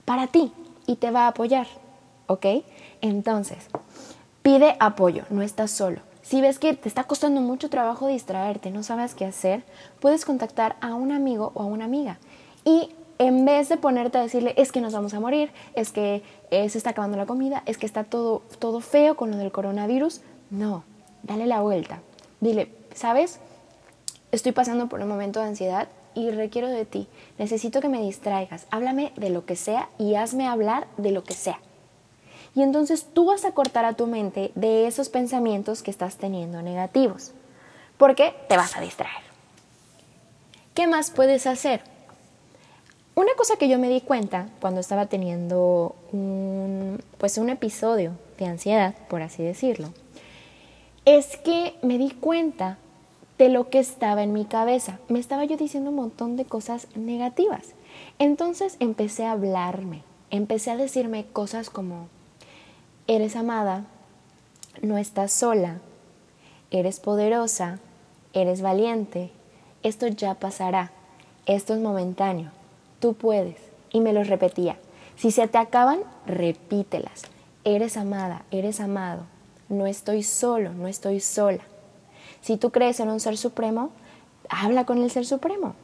para 0.06 0.28
ti 0.28 0.54
y 0.86 0.98
te 0.98 1.10
va 1.10 1.22
a 1.22 1.30
apoyar. 1.30 1.66
¿Ok? 2.28 2.46
Entonces, 3.02 3.66
pide 4.44 4.76
apoyo, 4.80 5.24
no 5.32 5.42
estás 5.42 5.72
solo. 5.72 6.02
Si 6.22 6.40
ves 6.40 6.60
que 6.60 6.76
te 6.76 6.88
está 6.88 7.06
costando 7.06 7.42
mucho 7.42 7.68
trabajo 7.68 8.06
distraerte, 8.06 8.70
no 8.70 8.84
sabes 8.84 9.16
qué 9.16 9.26
hacer, 9.26 9.64
puedes 10.02 10.24
contactar 10.24 10.76
a 10.82 10.94
un 10.94 11.12
amigo 11.12 11.52
o 11.56 11.64
a 11.64 11.66
una 11.66 11.86
amiga 11.86 12.20
y 12.64 12.92
en 13.22 13.46
vez 13.46 13.70
de 13.70 13.78
ponerte 13.78 14.18
a 14.18 14.22
decirle, 14.24 14.56
es 14.58 14.72
que 14.72 14.82
nos 14.82 14.94
vamos 14.94 15.14
a 15.14 15.20
morir, 15.20 15.52
es 15.76 15.92
que 15.92 16.24
eh, 16.50 16.68
se 16.70 16.80
está 16.80 16.90
acabando 16.90 17.18
la 17.18 17.28
comida, 17.28 17.62
es 17.68 17.78
que 17.78 17.86
está 17.86 18.04
todo, 18.04 18.42
todo 18.58 18.80
feo 18.80 19.16
con 19.16 19.30
lo 19.30 19.38
del 19.38 19.52
coronavirus, 19.52 20.22
no, 20.50 20.84
dale 21.22 21.46
la 21.46 21.62
vuelta. 21.62 22.00
Dile, 22.40 22.72
¿sabes? 22.96 23.40
Estoy 24.32 24.54
pasando 24.54 24.90
por 24.90 25.02
un 25.02 25.08
momento 25.08 25.40
de 25.40 25.46
ansiedad 25.46 25.88
y 26.16 26.32
requiero 26.32 26.68
de 26.68 26.84
ti. 26.84 27.08
Necesito 27.38 27.80
que 27.80 27.90
me 27.90 28.02
distraigas. 28.02 28.66
Háblame 28.72 29.14
de 29.16 29.30
lo 29.30 29.46
que 29.46 29.56
sea 29.56 29.88
y 30.00 30.16
hazme 30.16 30.48
hablar 30.48 30.88
de 30.98 31.12
lo 31.12 31.24
que 31.24 31.36
sea. 31.36 31.60
Y 32.56 32.64
entonces 32.64 33.06
tú 33.14 33.26
vas 33.26 33.46
a 33.46 33.52
cortar 33.52 33.86
a 33.86 33.94
tu 33.94 34.08
mente 34.08 34.52
de 34.56 34.88
esos 34.88 35.10
pensamientos 35.10 35.84
que 35.84 35.92
estás 35.92 36.18
teniendo 36.18 36.64
negativos. 36.64 37.34
Porque 38.00 38.34
te 38.50 38.58
vas 38.58 38.76
a 38.76 38.82
distraer. 38.82 39.22
¿Qué 40.74 40.88
más 40.88 41.12
puedes 41.12 41.46
hacer? 41.46 41.91
Cosa 43.42 43.56
que 43.56 43.68
yo 43.68 43.80
me 43.80 43.90
di 43.90 44.02
cuenta 44.02 44.50
cuando 44.60 44.82
estaba 44.82 45.08
teniendo 45.08 45.96
un, 46.12 47.02
pues 47.18 47.40
un 47.40 47.50
episodio 47.50 48.12
de 48.38 48.46
ansiedad, 48.46 48.94
por 49.10 49.24
así 49.24 49.42
decirlo, 49.42 49.92
es 51.06 51.38
que 51.38 51.74
me 51.82 51.98
di 51.98 52.12
cuenta 52.12 52.78
de 53.40 53.50
lo 53.50 53.72
que 53.72 53.80
estaba 53.80 54.22
en 54.22 54.32
mi 54.32 54.46
cabeza. 54.46 55.00
Me 55.10 55.18
estaba 55.18 55.44
yo 55.44 55.58
diciendo 55.58 55.90
un 55.90 55.96
montón 55.96 56.38
de 56.38 56.46
cosas 56.46 56.86
negativas. 56.96 57.70
Entonces 58.20 58.76
empecé 58.80 59.26
a 59.26 59.32
hablarme, 59.32 60.04
empecé 60.30 60.70
a 60.70 60.78
decirme 60.78 61.26
cosas 61.26 61.72
como, 61.72 62.10
eres 63.08 63.36
amada, 63.36 63.86
no 64.84 65.00
estás 65.00 65.32
sola, 65.32 65.80
eres 66.70 67.00
poderosa, 67.00 67.80
eres 68.34 68.62
valiente, 68.62 69.32
esto 69.82 70.06
ya 70.06 70.36
pasará, 70.36 70.92
esto 71.48 71.74
es 71.74 71.80
momentáneo 71.80 72.52
tú 73.02 73.16
puedes. 73.16 73.58
Y 73.92 74.00
me 74.00 74.14
los 74.14 74.30
repetía. 74.30 74.78
Si 75.18 75.32
se 75.32 75.50
te 75.50 75.58
acaban, 75.58 76.00
repítelas. 76.26 77.24
Eres 77.66 77.98
amada, 77.98 78.46
eres 78.52 78.80
amado. 78.80 79.24
No 79.68 79.86
estoy 79.86 80.24
solo, 80.24 80.74
no 80.74 80.88
estoy 80.88 81.20
sola. 81.20 81.64
Si 82.40 82.56
tú 82.56 82.72
crees 82.72 83.02
en 83.02 83.10
un 83.10 83.20
ser 83.20 83.36
supremo, 83.38 83.90
habla 84.50 84.86
con 84.86 85.00
el 85.00 85.12
ser 85.12 85.26
supremo. 85.26 85.76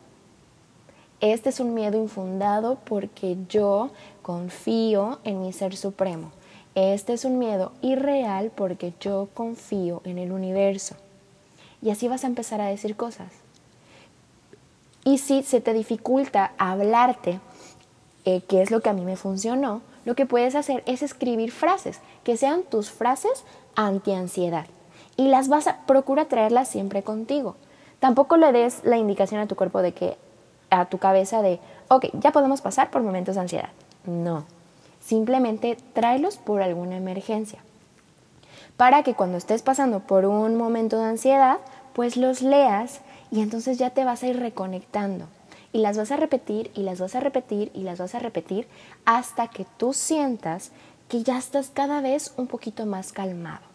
Este 1.20 1.50
es 1.50 1.60
un 1.60 1.74
miedo 1.74 2.00
infundado 2.00 2.78
porque 2.86 3.38
yo 3.50 3.90
confío 4.22 5.20
en 5.24 5.42
mi 5.42 5.52
ser 5.52 5.76
supremo. 5.76 6.32
Este 6.76 7.14
es 7.14 7.26
un 7.26 7.40
miedo 7.40 7.74
irreal 7.82 8.52
porque 8.56 8.94
yo 9.00 9.28
confío 9.34 10.02
en 10.06 10.20
el 10.20 10.32
universo. 10.32 10.96
Y 11.82 11.90
así 11.90 12.08
vas 12.08 12.24
a 12.24 12.28
empezar 12.28 12.62
a 12.62 12.68
decir 12.68 12.96
cosas. 12.96 13.47
Y 15.08 15.20
si 15.20 15.42
se 15.44 15.62
te 15.62 15.72
dificulta 15.72 16.52
hablarte, 16.58 17.40
eh, 18.26 18.42
que 18.42 18.62
es 18.62 18.72
lo 18.72 18.82
que 18.82 18.90
a 18.90 18.94
mí 18.94 19.06
me 19.06 19.16
funcionó, 19.16 19.82
lo 20.04 20.16
que 20.16 20.26
puedes 20.26 20.54
hacer 20.54 20.84
es 20.86 21.02
escribir 21.02 21.54
frases, 21.54 22.02
que 22.26 22.36
sean 22.36 22.64
tus 22.64 22.92
frases 22.92 23.46
anti-ansiedad. 23.78 24.66
Y 25.16 25.30
las 25.30 25.48
vas 25.48 25.68
a, 25.68 25.78
procura 25.86 26.26
traerlas 26.26 26.68
siempre 26.68 27.04
contigo. 27.04 27.56
Tampoco 28.02 28.36
le 28.36 28.52
des 28.52 28.84
la 28.84 28.98
indicación 28.98 29.40
a 29.40 29.48
tu 29.48 29.56
cuerpo 29.56 29.82
de 29.82 29.94
que, 29.94 30.18
a 30.72 30.88
tu 30.88 30.98
cabeza 30.98 31.42
de, 31.42 31.62
ok, 31.88 32.08
ya 32.20 32.34
podemos 32.34 32.60
pasar 32.60 32.92
por 32.92 33.02
momentos 33.02 33.36
de 33.36 33.42
ansiedad. 33.42 33.70
No, 34.06 34.44
simplemente 35.00 35.78
tráelos 35.94 36.36
por 36.36 36.62
alguna 36.62 36.98
emergencia. 36.98 37.60
Para 38.76 39.04
que 39.04 39.14
cuando 39.14 39.38
estés 39.38 39.62
pasando 39.62 40.02
por 40.02 40.26
un 40.26 40.58
momento 40.58 40.98
de 41.00 41.06
ansiedad, 41.06 41.60
pues 41.94 42.18
los 42.18 42.42
leas 42.42 43.00
y 43.32 43.42
entonces 43.42 43.78
ya 43.78 43.90
te 43.92 44.04
vas 44.04 44.24
a 44.24 44.28
ir 44.28 44.40
reconectando. 44.40 45.28
Y 45.74 45.80
las 45.80 45.98
vas 45.98 46.12
a 46.12 46.18
repetir 46.18 46.72
y 46.74 46.84
las 46.84 47.00
vas 47.00 47.16
a 47.16 47.20
repetir 47.20 47.72
y 47.74 47.84
las 47.84 48.00
vas 48.00 48.16
a 48.16 48.20
repetir 48.20 48.68
hasta 49.06 49.48
que 49.48 49.66
tú 49.78 49.94
sientas 49.94 50.72
que 51.10 51.24
ya 51.24 51.38
estás 51.38 51.70
cada 51.74 52.02
vez 52.02 52.34
un 52.38 52.48
poquito 52.48 52.86
más 52.86 53.12
calmado. 53.12 53.66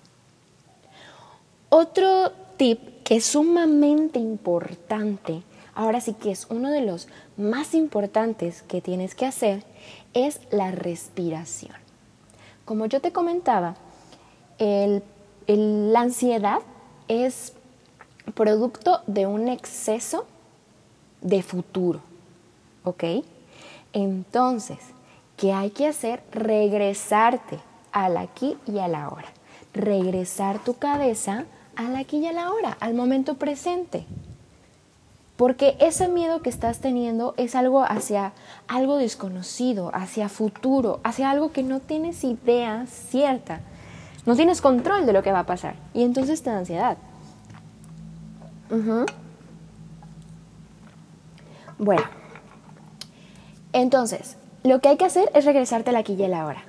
Otro 1.68 2.32
tip 2.56 3.02
que 3.02 3.16
es 3.16 3.24
sumamente 3.24 4.18
importante, 4.18 5.42
ahora 5.74 6.00
sí 6.00 6.14
que 6.14 6.30
es 6.30 6.46
uno 6.50 6.70
de 6.70 6.82
los 6.82 7.08
más 7.36 7.74
importantes 7.74 8.62
que 8.62 8.80
tienes 8.80 9.14
que 9.14 9.26
hacer, 9.26 9.64
es 10.12 10.40
la 10.50 10.70
respiración. 10.70 11.76
Como 12.64 12.86
yo 12.86 13.00
te 13.00 13.12
comentaba, 13.12 13.74
la 14.58 16.00
ansiedad 16.00 16.60
es 17.08 17.54
producto 18.34 19.00
de 19.06 19.26
un 19.26 19.48
exceso 19.48 20.26
de 21.20 21.42
futuro. 21.42 22.00
¿Ok? 22.84 23.04
Entonces, 23.92 24.78
¿qué 25.36 25.52
hay 25.52 25.70
que 25.70 25.86
hacer? 25.86 26.22
Regresarte 26.32 27.58
al 27.92 28.16
aquí 28.16 28.56
y 28.66 28.78
a 28.78 28.88
la 28.88 29.08
hora. 29.08 29.28
Regresar 29.74 30.58
tu 30.62 30.74
cabeza 30.74 31.44
al 31.76 31.96
aquí 31.96 32.18
y 32.18 32.26
a 32.26 32.32
la 32.32 32.50
hora, 32.52 32.76
al 32.80 32.94
momento 32.94 33.34
presente. 33.34 34.04
Porque 35.36 35.76
ese 35.80 36.08
miedo 36.08 36.42
que 36.42 36.50
estás 36.50 36.80
teniendo 36.80 37.34
es 37.36 37.54
algo 37.54 37.82
hacia 37.82 38.32
algo 38.68 38.96
desconocido, 38.96 39.90
hacia 39.94 40.28
futuro, 40.28 41.00
hacia 41.04 41.30
algo 41.30 41.52
que 41.52 41.62
no 41.62 41.80
tienes 41.80 42.22
idea 42.22 42.86
cierta. 42.86 43.60
No 44.24 44.36
tienes 44.36 44.60
control 44.60 45.04
de 45.04 45.12
lo 45.12 45.22
que 45.22 45.32
va 45.32 45.40
a 45.40 45.46
pasar. 45.46 45.74
Y 45.94 46.04
entonces 46.04 46.42
te 46.42 46.50
da 46.50 46.58
ansiedad. 46.58 46.96
Bueno, 51.78 52.02
Entonces, 53.74 54.36
lo 54.62 54.80
que 54.80 54.88
hay 54.88 54.96
que 54.96 55.04
hacer 55.04 55.30
es 55.34 55.44
regresarte 55.44 55.90
a 55.90 55.92
la 55.92 55.98
aquí 55.98 56.14
y 56.14 56.26
la 56.26 56.40
ahora. 56.40 56.64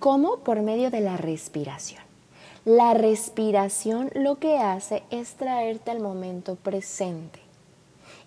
¿Cómo? 0.00 0.38
Por 0.38 0.62
medio 0.62 0.90
de 0.90 1.00
la 1.00 1.18
respiración. 1.18 2.00
La 2.64 2.94
respiración 2.94 4.10
lo 4.14 4.38
que 4.38 4.58
hace 4.58 5.02
es 5.10 5.34
traerte 5.34 5.90
al 5.90 6.00
momento 6.00 6.56
presente 6.56 7.40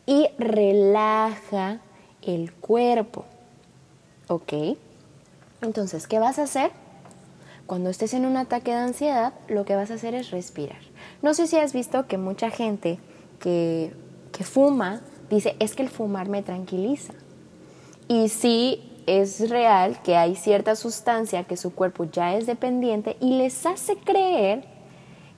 y 0.06 0.30
relaja 0.38 1.80
el 2.22 2.54
cuerpo. 2.54 3.26
¿Ok? 4.28 4.54
Entonces, 5.62 6.06
¿qué 6.06 6.20
vas 6.20 6.38
a 6.38 6.44
hacer? 6.44 6.72
Cuando 7.66 7.90
estés 7.90 8.14
en 8.14 8.26
un 8.26 8.38
ataque 8.38 8.72
de 8.72 8.78
ansiedad, 8.78 9.34
lo 9.48 9.66
que 9.66 9.76
vas 9.76 9.90
a 9.90 9.96
hacer 9.96 10.14
es 10.14 10.30
respirar. 10.30 10.78
No 11.24 11.34
sé 11.34 11.48
si 11.48 11.58
has 11.58 11.74
visto 11.74 12.06
que 12.06 12.20
mucha 12.20 12.52
gente 12.52 13.00
que, 13.40 13.94
fuma 14.44 15.02
dice, 15.30 15.56
es 15.60 15.76
que 15.76 15.84
el 15.84 15.90
fumar 15.90 16.30
me 16.30 16.44
tranquiliza. 16.44 17.14
Y 18.08 18.30
sí 18.30 18.92
es 19.08 19.50
real 19.50 20.02
que 20.04 20.16
hay 20.16 20.36
cierta 20.36 20.76
sustancia 20.76 21.44
que 21.44 21.58
su 21.58 21.74
cuerpo 21.74 22.06
ya 22.06 22.36
es 22.36 22.46
dependiente 22.46 23.18
y 23.20 23.38
les 23.38 23.66
hace 23.66 23.98
creer 23.98 24.66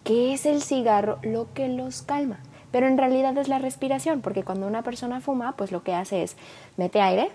que 0.03 0.33
es 0.33 0.45
el 0.45 0.61
cigarro 0.61 1.19
lo 1.21 1.53
que 1.53 1.67
los 1.67 2.01
calma. 2.01 2.39
Pero 2.71 2.87
en 2.87 2.97
realidad 2.97 3.37
es 3.37 3.47
la 3.47 3.59
respiración, 3.59 4.21
porque 4.21 4.43
cuando 4.43 4.67
una 4.67 4.83
persona 4.83 5.21
fuma, 5.21 5.55
pues 5.55 5.71
lo 5.71 5.83
que 5.83 5.93
hace 5.93 6.23
es 6.23 6.35
mete 6.75 7.01
aire, 7.01 7.31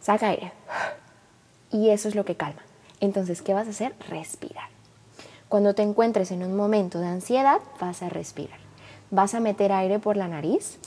saca 0.00 0.28
aire. 0.28 0.52
Y 1.72 1.88
eso 1.90 2.08
es 2.08 2.14
lo 2.14 2.24
que 2.24 2.36
calma. 2.36 2.62
Entonces, 3.00 3.42
¿qué 3.42 3.54
vas 3.54 3.66
a 3.66 3.70
hacer? 3.70 3.94
Respirar. 4.08 4.68
Cuando 5.48 5.74
te 5.74 5.82
encuentres 5.82 6.30
en 6.30 6.44
un 6.44 6.54
momento 6.54 7.00
de 7.00 7.08
ansiedad, 7.08 7.58
vas 7.80 8.02
a 8.02 8.08
respirar. 8.08 8.59
Vas 9.10 9.34
a 9.34 9.40
meter 9.40 9.72
aire 9.72 9.98
por 9.98 10.16
la 10.16 10.28
nariz, 10.28 10.78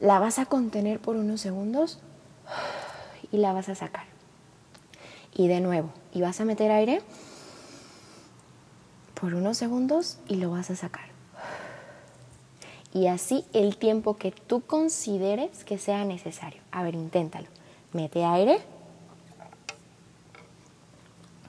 la 0.00 0.18
vas 0.18 0.38
a 0.38 0.46
contener 0.46 1.00
por 1.00 1.16
unos 1.16 1.40
segundos 1.40 1.98
y 3.32 3.38
la 3.38 3.52
vas 3.52 3.68
a 3.68 3.74
sacar. 3.74 4.04
Y 5.34 5.48
de 5.48 5.60
nuevo, 5.60 5.90
y 6.12 6.22
vas 6.22 6.40
a 6.40 6.44
meter 6.44 6.70
aire 6.70 7.02
por 9.20 9.34
unos 9.34 9.56
segundos 9.58 10.18
y 10.28 10.36
lo 10.36 10.50
vas 10.50 10.70
a 10.70 10.76
sacar. 10.76 11.06
Y 12.92 13.08
así 13.08 13.44
el 13.52 13.76
tiempo 13.76 14.16
que 14.16 14.32
tú 14.32 14.62
consideres 14.62 15.64
que 15.64 15.76
sea 15.78 16.04
necesario. 16.04 16.62
A 16.70 16.82
ver, 16.82 16.94
inténtalo. 16.94 17.48
Mete 17.92 18.24
aire 18.24 18.60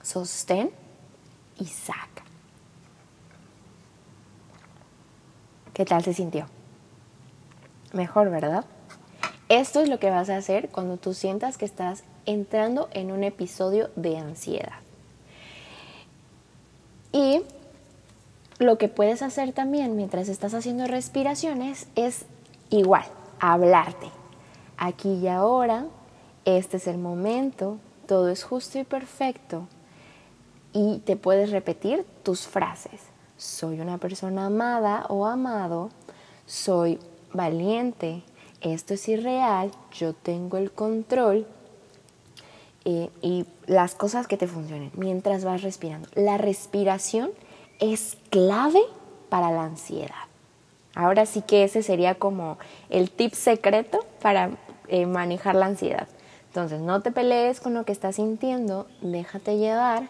sostén 0.08 0.70
y 1.58 1.66
saca. 1.66 2.17
¿Qué 5.78 5.84
tal 5.84 6.02
se 6.02 6.12
sintió? 6.12 6.46
Mejor, 7.92 8.30
¿verdad? 8.30 8.64
Esto 9.48 9.80
es 9.80 9.88
lo 9.88 10.00
que 10.00 10.10
vas 10.10 10.28
a 10.28 10.36
hacer 10.36 10.70
cuando 10.70 10.96
tú 10.96 11.14
sientas 11.14 11.56
que 11.56 11.66
estás 11.66 12.02
entrando 12.26 12.88
en 12.90 13.12
un 13.12 13.22
episodio 13.22 13.88
de 13.94 14.18
ansiedad. 14.18 14.80
Y 17.12 17.42
lo 18.58 18.76
que 18.76 18.88
puedes 18.88 19.22
hacer 19.22 19.52
también 19.52 19.94
mientras 19.94 20.28
estás 20.28 20.52
haciendo 20.52 20.88
respiraciones 20.88 21.86
es 21.94 22.24
igual, 22.70 23.04
hablarte. 23.38 24.08
Aquí 24.78 25.12
y 25.12 25.28
ahora, 25.28 25.86
este 26.44 26.78
es 26.78 26.88
el 26.88 26.98
momento, 26.98 27.78
todo 28.08 28.30
es 28.30 28.42
justo 28.42 28.80
y 28.80 28.82
perfecto 28.82 29.68
y 30.72 30.98
te 31.04 31.14
puedes 31.14 31.52
repetir 31.52 32.04
tus 32.24 32.48
frases. 32.48 33.00
Soy 33.38 33.80
una 33.80 33.98
persona 33.98 34.46
amada 34.46 35.06
o 35.08 35.24
amado, 35.24 35.90
soy 36.44 36.98
valiente, 37.32 38.24
esto 38.60 38.94
es 38.94 39.08
irreal, 39.08 39.70
yo 39.92 40.12
tengo 40.12 40.56
el 40.56 40.72
control 40.72 41.46
eh, 42.84 43.10
y 43.22 43.46
las 43.66 43.94
cosas 43.94 44.26
que 44.26 44.36
te 44.36 44.48
funcionen 44.48 44.90
mientras 44.96 45.44
vas 45.44 45.62
respirando. 45.62 46.08
La 46.16 46.36
respiración 46.36 47.30
es 47.78 48.18
clave 48.30 48.80
para 49.28 49.52
la 49.52 49.62
ansiedad. 49.62 50.26
Ahora 50.96 51.24
sí 51.24 51.42
que 51.42 51.62
ese 51.62 51.84
sería 51.84 52.16
como 52.16 52.58
el 52.90 53.08
tip 53.08 53.34
secreto 53.34 54.04
para 54.20 54.50
eh, 54.88 55.06
manejar 55.06 55.54
la 55.54 55.66
ansiedad. 55.66 56.08
Entonces, 56.48 56.80
no 56.80 57.02
te 57.02 57.12
pelees 57.12 57.60
con 57.60 57.74
lo 57.74 57.84
que 57.84 57.92
estás 57.92 58.16
sintiendo, 58.16 58.88
déjate 59.00 59.58
llevar, 59.58 60.08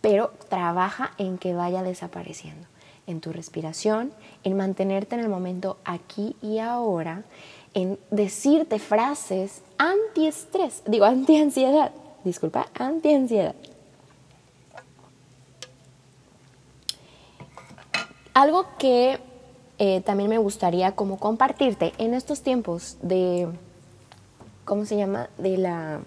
pero 0.00 0.32
trabaja 0.48 1.12
en 1.18 1.38
que 1.38 1.54
vaya 1.54 1.82
desapareciendo, 1.82 2.66
en 3.06 3.20
tu 3.20 3.32
respiración, 3.32 4.12
en 4.44 4.56
mantenerte 4.56 5.14
en 5.14 5.22
el 5.22 5.28
momento 5.28 5.78
aquí 5.84 6.36
y 6.42 6.58
ahora, 6.58 7.24
en 7.74 7.98
decirte 8.10 8.78
frases 8.78 9.62
antiestrés, 9.76 10.82
digo 10.86 11.04
antiansiedad, 11.04 11.92
disculpa, 12.24 12.68
antiansiedad. 12.74 13.54
Algo 18.34 18.66
que 18.78 19.18
eh, 19.78 20.00
también 20.02 20.30
me 20.30 20.38
gustaría 20.38 20.92
como 20.92 21.18
compartirte 21.18 21.92
en 21.98 22.14
estos 22.14 22.42
tiempos 22.42 22.96
de, 23.02 23.48
¿cómo 24.64 24.84
se 24.84 24.96
llama? 24.96 25.28
De 25.38 25.56
la 25.56 26.00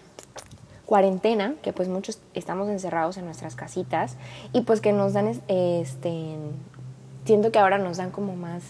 cuarentena, 0.92 1.56
que 1.62 1.72
pues 1.72 1.88
muchos 1.88 2.20
estamos 2.34 2.68
encerrados 2.68 3.16
en 3.16 3.24
nuestras 3.24 3.56
casitas 3.56 4.18
y 4.52 4.60
pues 4.60 4.82
que 4.82 4.92
nos 4.92 5.14
dan, 5.14 5.30
este, 5.48 6.36
siento 7.24 7.50
que 7.54 7.60
ahora 7.60 7.78
nos 7.78 7.96
dan 7.96 8.12
como 8.12 8.36
más, 8.36 8.62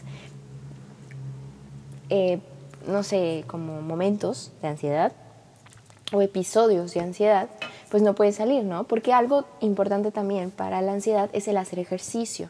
eh, 2.10 2.40
no 2.86 3.02
sé, 3.02 3.44
como 3.48 3.82
momentos 3.82 4.52
de 4.62 4.68
ansiedad 4.68 5.14
o 6.14 6.22
episodios 6.22 6.94
de 6.94 7.00
ansiedad, 7.00 7.50
pues 7.90 8.04
no 8.04 8.14
puede 8.14 8.34
salir, 8.34 8.66
¿no? 8.66 8.84
Porque 8.84 9.14
algo 9.14 9.46
importante 9.60 10.12
también 10.12 10.52
para 10.52 10.80
la 10.84 10.94
ansiedad 10.94 11.28
es 11.34 11.48
el 11.48 11.58
hacer 11.58 11.80
ejercicio. 11.80 12.50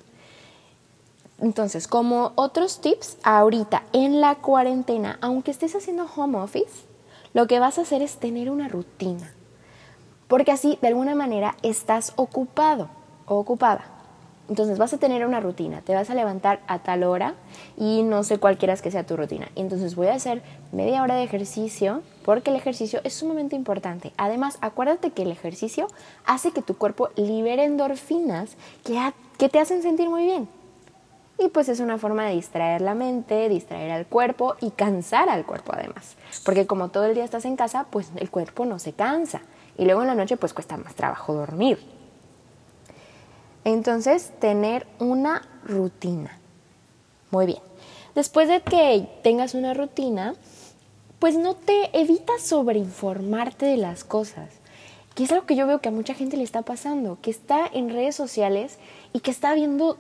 Entonces, 1.39 1.87
como 1.87 2.33
otros 2.35 2.81
tips, 2.81 3.15
ahorita 3.23 3.83
en 3.93 4.19
la 4.19 4.35
cuarentena, 4.35 5.17
aunque 5.21 5.51
estés 5.51 5.77
haciendo 5.77 6.07
home 6.13 6.39
office, 6.39 6.83
lo 7.33 7.47
que 7.47 7.59
vas 7.59 7.77
a 7.77 7.83
hacer 7.83 8.01
es 8.01 8.17
tener 8.17 8.51
una 8.51 8.67
rutina 8.67 9.31
porque 10.31 10.53
así 10.53 10.79
de 10.81 10.87
alguna 10.87 11.13
manera 11.13 11.57
estás 11.61 12.13
ocupado 12.15 12.87
o 13.25 13.35
ocupada. 13.35 13.83
Entonces 14.47 14.77
vas 14.77 14.93
a 14.93 14.97
tener 14.97 15.25
una 15.25 15.41
rutina, 15.41 15.81
te 15.81 15.93
vas 15.93 16.09
a 16.09 16.15
levantar 16.15 16.61
a 16.67 16.79
tal 16.79 17.03
hora 17.03 17.35
y 17.75 18.03
no 18.03 18.23
sé 18.23 18.37
cuál 18.37 18.57
quieras 18.57 18.81
que 18.81 18.91
sea 18.91 19.05
tu 19.05 19.17
rutina. 19.17 19.49
Entonces 19.57 19.93
voy 19.93 20.07
a 20.07 20.13
hacer 20.13 20.41
media 20.71 21.03
hora 21.03 21.15
de 21.15 21.23
ejercicio 21.23 22.01
porque 22.23 22.49
el 22.49 22.55
ejercicio 22.55 23.01
es 23.03 23.13
sumamente 23.13 23.57
importante. 23.57 24.13
Además, 24.15 24.57
acuérdate 24.61 25.11
que 25.11 25.23
el 25.23 25.31
ejercicio 25.31 25.87
hace 26.25 26.51
que 26.51 26.61
tu 26.61 26.77
cuerpo 26.77 27.09
libere 27.17 27.65
endorfinas 27.65 28.55
que, 28.85 28.97
que 29.37 29.49
te 29.49 29.59
hacen 29.59 29.81
sentir 29.81 30.09
muy 30.09 30.23
bien. 30.23 30.47
Y 31.39 31.49
pues 31.49 31.67
es 31.67 31.81
una 31.81 31.97
forma 31.97 32.25
de 32.27 32.35
distraer 32.35 32.79
la 32.79 32.95
mente, 32.95 33.49
distraer 33.49 33.91
al 33.91 34.05
cuerpo 34.05 34.55
y 34.61 34.71
cansar 34.71 35.27
al 35.27 35.45
cuerpo 35.45 35.73
además. 35.75 36.15
Porque 36.45 36.65
como 36.67 36.87
todo 36.87 37.03
el 37.03 37.15
día 37.15 37.25
estás 37.25 37.43
en 37.43 37.57
casa, 37.57 37.87
pues 37.89 38.11
el 38.15 38.29
cuerpo 38.29 38.65
no 38.65 38.79
se 38.79 38.93
cansa. 38.93 39.41
Y 39.81 39.85
luego 39.85 40.01
en 40.01 40.07
la 40.09 40.13
noche 40.13 40.37
pues 40.37 40.53
cuesta 40.53 40.77
más 40.77 40.93
trabajo 40.93 41.33
dormir. 41.33 41.79
Entonces, 43.63 44.31
tener 44.39 44.85
una 44.99 45.41
rutina. 45.63 46.37
Muy 47.31 47.47
bien. 47.47 47.61
Después 48.13 48.47
de 48.47 48.61
que 48.61 49.09
tengas 49.23 49.55
una 49.55 49.73
rutina, 49.73 50.35
pues 51.17 51.35
no 51.35 51.55
te 51.55 51.99
evitas 51.99 52.43
sobreinformarte 52.43 53.65
de 53.65 53.77
las 53.77 54.03
cosas. 54.03 54.49
Que 55.15 55.23
es 55.23 55.31
algo 55.31 55.47
que 55.47 55.55
yo 55.55 55.65
veo 55.65 55.81
que 55.81 55.89
a 55.89 55.91
mucha 55.91 56.13
gente 56.13 56.37
le 56.37 56.43
está 56.43 56.61
pasando, 56.61 57.17
que 57.19 57.31
está 57.31 57.65
en 57.65 57.89
redes 57.89 58.15
sociales 58.15 58.77
y 59.13 59.21
que 59.21 59.31
está 59.31 59.55
viendo 59.55 59.97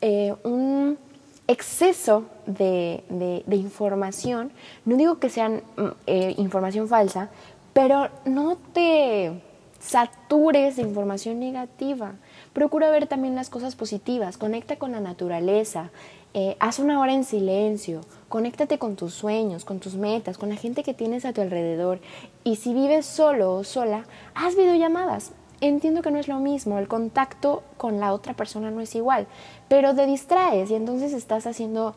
eh, 0.00 0.34
un 0.42 0.98
exceso 1.46 2.24
de, 2.46 3.04
información. 3.52 4.50
No 4.84 4.96
digo 4.96 5.20
que 5.20 5.30
sea 5.30 5.48
mm, 5.48 5.62
eh, 6.08 6.34
información 6.38 6.88
falsa, 6.88 7.30
pero 7.76 8.08
no 8.24 8.56
te 8.72 9.42
satures 9.80 10.76
de 10.76 10.82
información 10.82 11.38
negativa. 11.38 12.14
Procura 12.54 12.88
ver 12.88 13.06
también 13.06 13.34
las 13.34 13.50
cosas 13.50 13.76
positivas, 13.76 14.38
conecta 14.38 14.76
con 14.76 14.92
la 14.92 15.00
naturaleza, 15.00 15.90
eh, 16.32 16.56
haz 16.58 16.78
una 16.78 16.98
hora 16.98 17.12
en 17.12 17.24
silencio, 17.24 18.00
conéctate 18.30 18.78
con 18.78 18.96
tus 18.96 19.12
sueños, 19.12 19.66
con 19.66 19.78
tus 19.78 19.94
metas, 19.94 20.38
con 20.38 20.48
la 20.48 20.56
gente 20.56 20.82
que 20.82 20.94
tienes 20.94 21.26
a 21.26 21.34
tu 21.34 21.42
alrededor. 21.42 22.00
Y 22.44 22.56
si 22.56 22.72
vives 22.72 23.04
solo 23.04 23.54
o 23.54 23.62
sola, 23.62 24.06
haz 24.34 24.56
videollamadas. 24.56 25.32
Entiendo 25.60 26.00
que 26.00 26.10
no 26.10 26.18
es 26.18 26.28
lo 26.28 26.38
mismo, 26.38 26.78
el 26.78 26.88
contacto 26.88 27.62
con 27.76 28.00
la 28.00 28.14
otra 28.14 28.32
persona 28.32 28.70
no 28.70 28.80
es 28.80 28.94
igual, 28.94 29.26
pero 29.68 29.94
te 29.94 30.06
distraes 30.06 30.70
y 30.70 30.76
entonces 30.76 31.12
estás 31.12 31.46
haciendo 31.46 31.94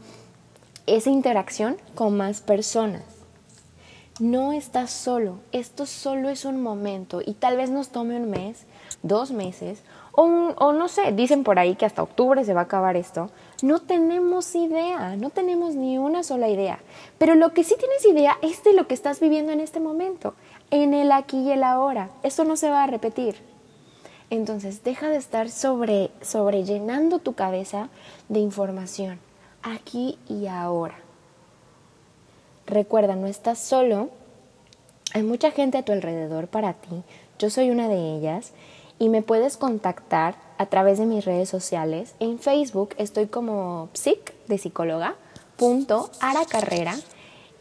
esa 0.87 1.09
interacción 1.09 1.77
con 1.95 2.17
más 2.17 2.41
personas. 2.41 3.18
No 4.19 4.51
estás 4.51 4.91
solo, 4.91 5.39
esto 5.53 5.85
solo 5.85 6.27
es 6.27 6.43
un 6.43 6.61
momento 6.61 7.21
y 7.25 7.35
tal 7.35 7.55
vez 7.55 7.69
nos 7.69 7.87
tome 7.87 8.17
un 8.17 8.29
mes, 8.29 8.65
dos 9.01 9.31
meses, 9.31 9.81
o, 10.11 10.73
no 10.73 10.89
sé, 10.89 11.13
dicen 11.13 11.45
por 11.45 11.57
ahí 11.57 11.75
que 11.75 11.85
hasta 11.85 12.03
octubre 12.03 12.43
se 12.43 12.53
va 12.53 12.61
a 12.61 12.63
acabar 12.65 12.97
esto. 12.97 13.29
No 13.61 13.79
tenemos 13.79 14.53
idea, 14.53 15.15
no 15.15 15.29
tenemos 15.29 15.75
ni 15.75 15.97
una 15.97 16.23
sola 16.23 16.49
idea. 16.49 16.79
Pero 17.17 17.35
lo 17.35 17.53
que 17.53 17.63
sí 17.63 17.75
tienes 17.79 18.05
idea 18.05 18.37
es 18.41 18.61
de 18.65 18.73
lo 18.73 18.85
que 18.87 18.93
estás 18.93 19.21
viviendo 19.21 19.53
en 19.53 19.61
este 19.61 19.79
momento, 19.79 20.33
en 20.71 20.93
el 20.93 21.13
aquí 21.13 21.37
y 21.37 21.51
el 21.51 21.63
ahora. 21.63 22.09
Esto 22.21 22.43
no 22.43 22.57
se 22.57 22.69
va 22.69 22.83
a 22.83 22.87
repetir. 22.87 23.37
Entonces, 24.29 24.83
deja 24.83 25.07
de 25.07 25.15
estar 25.15 25.49
sobre, 25.49 26.11
sobre 26.21 26.65
llenando 26.65 27.19
tu 27.19 27.35
cabeza 27.35 27.87
de 28.27 28.39
información, 28.39 29.19
aquí 29.63 30.19
y 30.27 30.47
ahora. 30.47 31.08
Recuerda, 32.69 33.15
no 33.15 33.25
estás 33.25 33.57
solo, 33.57 34.09
hay 35.15 35.23
mucha 35.23 35.49
gente 35.49 35.79
a 35.79 35.83
tu 35.83 35.91
alrededor 35.91 36.47
para 36.47 36.73
ti, 36.73 37.01
yo 37.39 37.49
soy 37.49 37.71
una 37.71 37.87
de 37.87 38.15
ellas 38.15 38.51
y 38.99 39.09
me 39.09 39.23
puedes 39.23 39.57
contactar 39.57 40.35
a 40.59 40.67
través 40.67 40.99
de 40.99 41.07
mis 41.07 41.25
redes 41.25 41.49
sociales. 41.49 42.13
En 42.19 42.37
Facebook 42.37 42.93
estoy 42.99 43.25
como 43.25 43.89
psic 43.93 44.35
de 44.47 44.59
psicóloga 44.59 45.15
punto 45.57 46.11
aracarrera 46.21 46.95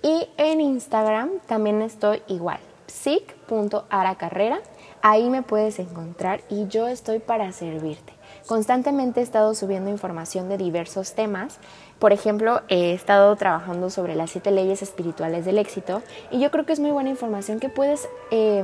y 0.03 0.29
en 0.37 0.61
Instagram 0.61 1.31
también 1.47 1.81
estoy 1.81 2.23
igual 2.29 2.61
psic.aracarrera. 2.89 4.61
Ahí 5.01 5.31
me 5.31 5.43
puedes 5.43 5.79
encontrar 5.79 6.43
y 6.51 6.67
yo 6.67 6.89
estoy 6.89 7.19
para 7.19 7.53
servirte. 7.53 8.13
Constantemente 8.47 9.21
he 9.21 9.23
estado 9.23 9.55
subiendo 9.55 9.91
información 9.91 10.49
de 10.49 10.59
diversos 10.59 11.13
temas. 11.13 11.59
Por 11.99 12.13
ejemplo, 12.13 12.63
he 12.69 12.93
estado 12.93 13.35
trabajando 13.37 13.91
sobre 13.91 14.15
las 14.15 14.31
siete 14.31 14.51
leyes 14.51 14.83
espirituales 14.83 15.45
del 15.45 15.59
éxito 15.59 16.03
y 16.31 16.39
yo 16.39 16.51
creo 16.51 16.65
que 16.65 16.73
es 16.73 16.81
muy 16.81 16.93
buena 16.93 17.11
información 17.11 17.59
que 17.59 17.69
puedes 17.69 18.09
eh, 18.31 18.63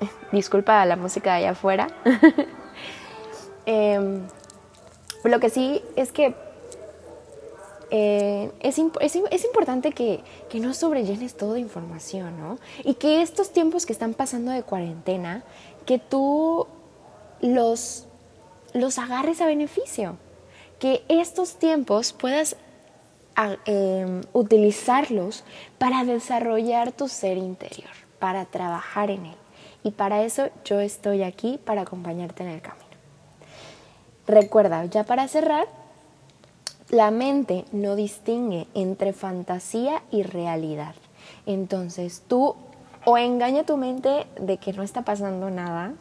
disculpa 0.32 0.84
la 0.86 0.96
música 0.96 1.32
de 1.32 1.36
allá 1.38 1.50
afuera. 1.50 1.88
Em, 3.66 4.22
lo 5.22 5.38
que 5.38 5.50
sí 5.50 5.82
es 5.94 6.12
que 6.12 6.34
eh, 7.90 8.50
es, 8.60 8.78
es, 9.00 9.44
importante 9.44 9.92
que, 9.92 10.24
que, 10.48 10.60
no 10.60 10.72
sobrellenes 10.72 11.36
todo 11.36 11.52
de 11.52 11.60
información, 11.60 12.40
¿no? 12.40 12.58
Y 12.84 12.94
que 12.94 13.20
estos 13.20 13.50
tiempos 13.50 13.84
que 13.84 13.92
están 13.92 14.14
pasando 14.14 14.50
de 14.50 14.62
cuarentena, 14.62 15.44
que 15.84 15.98
tú 15.98 16.66
los, 17.42 18.08
los 18.72 18.98
agarres 18.98 19.40
a 19.40 19.46
beneficio. 19.46 20.16
Que 20.80 21.04
estos 21.08 21.54
tiempos 21.56 22.12
puedas 22.12 22.56
em, 23.66 24.22
utilizarlos 24.32 25.44
para 25.78 26.04
desarrollar 26.04 26.90
tu 26.90 27.06
ser 27.06 27.36
interior, 27.36 27.90
para 28.18 28.46
trabajar 28.46 29.10
en 29.10 29.26
él. 29.26 29.36
Y 29.84 29.92
para 29.92 30.24
eso 30.24 30.48
yo 30.64 30.80
estoy 30.80 31.22
aquí 31.22 31.60
para 31.64 31.82
acompañarte 31.82 32.42
en 32.42 32.48
el 32.50 32.60
camino. 32.60 32.84
Recuerda, 34.26 34.84
ya 34.86 35.04
para 35.04 35.28
cerrar, 35.28 35.66
la 36.90 37.10
mente 37.10 37.64
no 37.72 37.94
distingue 37.94 38.66
entre 38.74 39.12
fantasía 39.12 40.02
y 40.10 40.22
realidad. 40.22 40.94
Entonces 41.46 42.22
tú 42.26 42.56
o 43.04 43.16
engaña 43.16 43.64
tu 43.64 43.76
mente 43.76 44.26
de 44.40 44.58
que 44.58 44.72
no 44.72 44.82
está 44.82 45.02
pasando 45.02 45.50
nada, 45.50 45.94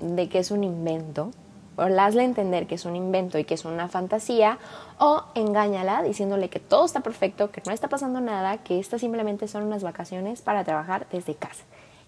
de 0.00 0.28
que 0.28 0.38
es 0.38 0.50
un 0.50 0.62
invento, 0.62 1.32
o 1.76 1.82
hazle 1.82 2.24
entender 2.24 2.66
que 2.66 2.74
es 2.74 2.84
un 2.84 2.96
invento 2.96 3.38
y 3.38 3.44
que 3.44 3.54
es 3.54 3.64
una 3.64 3.88
fantasía, 3.88 4.58
o 4.98 5.22
engáñala 5.34 6.02
diciéndole 6.02 6.48
que 6.48 6.60
todo 6.60 6.84
está 6.84 7.00
perfecto, 7.00 7.50
que 7.50 7.62
no 7.66 7.72
está 7.72 7.88
pasando 7.88 8.20
nada, 8.20 8.58
que 8.58 8.78
estas 8.78 9.00
simplemente 9.00 9.48
son 9.48 9.62
unas 9.62 9.82
vacaciones 9.82 10.42
para 10.42 10.64
trabajar 10.64 11.06
desde 11.10 11.34
casa. 11.34 11.64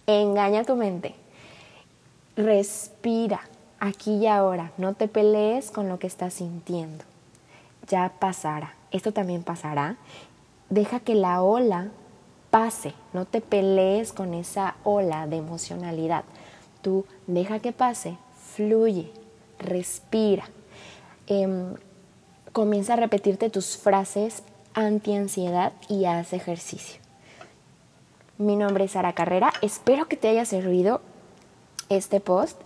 Engaña 0.07 0.65
tu 0.65 0.77
mente. 0.77 1.15
Respira 2.37 3.41
aquí 3.79 4.17
y 4.17 4.27
ahora. 4.27 4.73
No 4.79 4.95
te 4.95 5.09
pelees 5.09 5.71
con 5.71 5.89
lo 5.89 5.99
que 5.99 6.07
estás 6.07 6.35
sintiendo. 6.35 7.05
Ya 7.89 8.13
pasará. 8.19 8.75
Esto 8.91 9.13
también 9.13 9.43
pasará. 9.43 9.97
Deja 10.71 11.01
que 11.01 11.15
la 11.15 11.43
ola 11.43 11.89
pase. 12.51 12.95
No 13.13 13.25
te 13.25 13.41
pelees 13.41 14.13
con 14.13 14.35
esa 14.35 14.77
ola 14.85 15.27
de 15.27 15.37
emocionalidad. 15.37 16.25
Tú 16.81 17.07
deja 17.27 17.59
que 17.61 17.73
pase, 17.73 18.17
fluye, 18.55 19.13
respira. 19.63 20.45
Em, 21.27 21.75
comienza 22.53 22.95
a 22.95 22.97
repetirte 22.97 23.51
tus 23.51 23.77
frases 23.77 24.43
anti-ansiedad 24.75 25.73
y 25.89 26.05
haz 26.05 26.33
ejercicio. 26.33 27.01
Mi 28.39 28.57
nombre 28.57 28.85
es 28.85 28.93
Sara 28.93 29.13
Carrera. 29.13 29.53
Espero 29.63 30.09
que 30.09 30.17
te 30.17 30.29
haya 30.29 30.45
servido 30.45 31.01
este 31.89 32.21
post. 32.21 32.61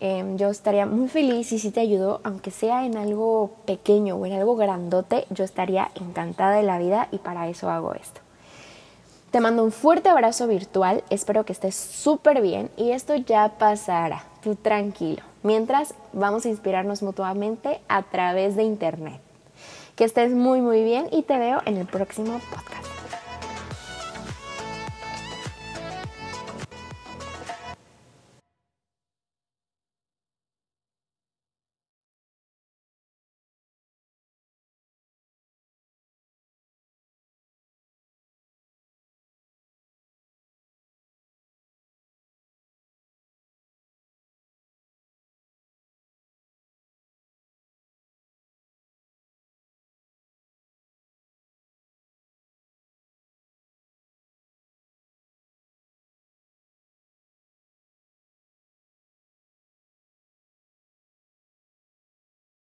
Em, 0.00 0.36
yo 0.36 0.50
estaría 0.50 0.86
muy 0.86 1.08
feliz 1.08 1.52
y 1.52 1.58
si 1.58 1.70
te 1.70 1.80
ayudó, 1.80 2.20
aunque 2.24 2.50
sea 2.50 2.84
en 2.84 2.96
algo 2.96 3.52
pequeño 3.64 4.16
o 4.16 4.26
en 4.26 4.32
algo 4.34 4.56
grandote, 4.56 5.24
yo 5.30 5.44
estaría 5.44 5.90
encantada 5.94 6.56
de 6.56 6.62
la 6.62 6.78
vida 6.78 7.08
y 7.10 7.18
para 7.18 7.48
eso 7.48 7.70
hago 7.70 7.94
esto. 7.94 8.20
Te 9.30 9.40
mando 9.40 9.64
un 9.64 9.72
fuerte 9.72 10.08
abrazo 10.08 10.46
virtual, 10.46 11.02
espero 11.10 11.44
que 11.44 11.52
estés 11.52 11.74
súper 11.74 12.40
bien 12.40 12.70
y 12.76 12.90
esto 12.90 13.14
ya 13.16 13.54
pasará, 13.58 14.24
tú 14.42 14.56
tranquilo. 14.56 15.22
Mientras 15.44 15.94
vamos 16.14 16.46
a 16.46 16.48
inspirarnos 16.48 17.02
mutuamente 17.02 17.78
a 17.86 18.02
través 18.02 18.56
de 18.56 18.62
internet. 18.62 19.20
Que 19.94 20.04
estés 20.04 20.32
muy 20.32 20.62
muy 20.62 20.82
bien 20.82 21.06
y 21.12 21.22
te 21.22 21.38
veo 21.38 21.60
en 21.66 21.76
el 21.76 21.86
próximo 21.86 22.40
podcast. 22.50 22.93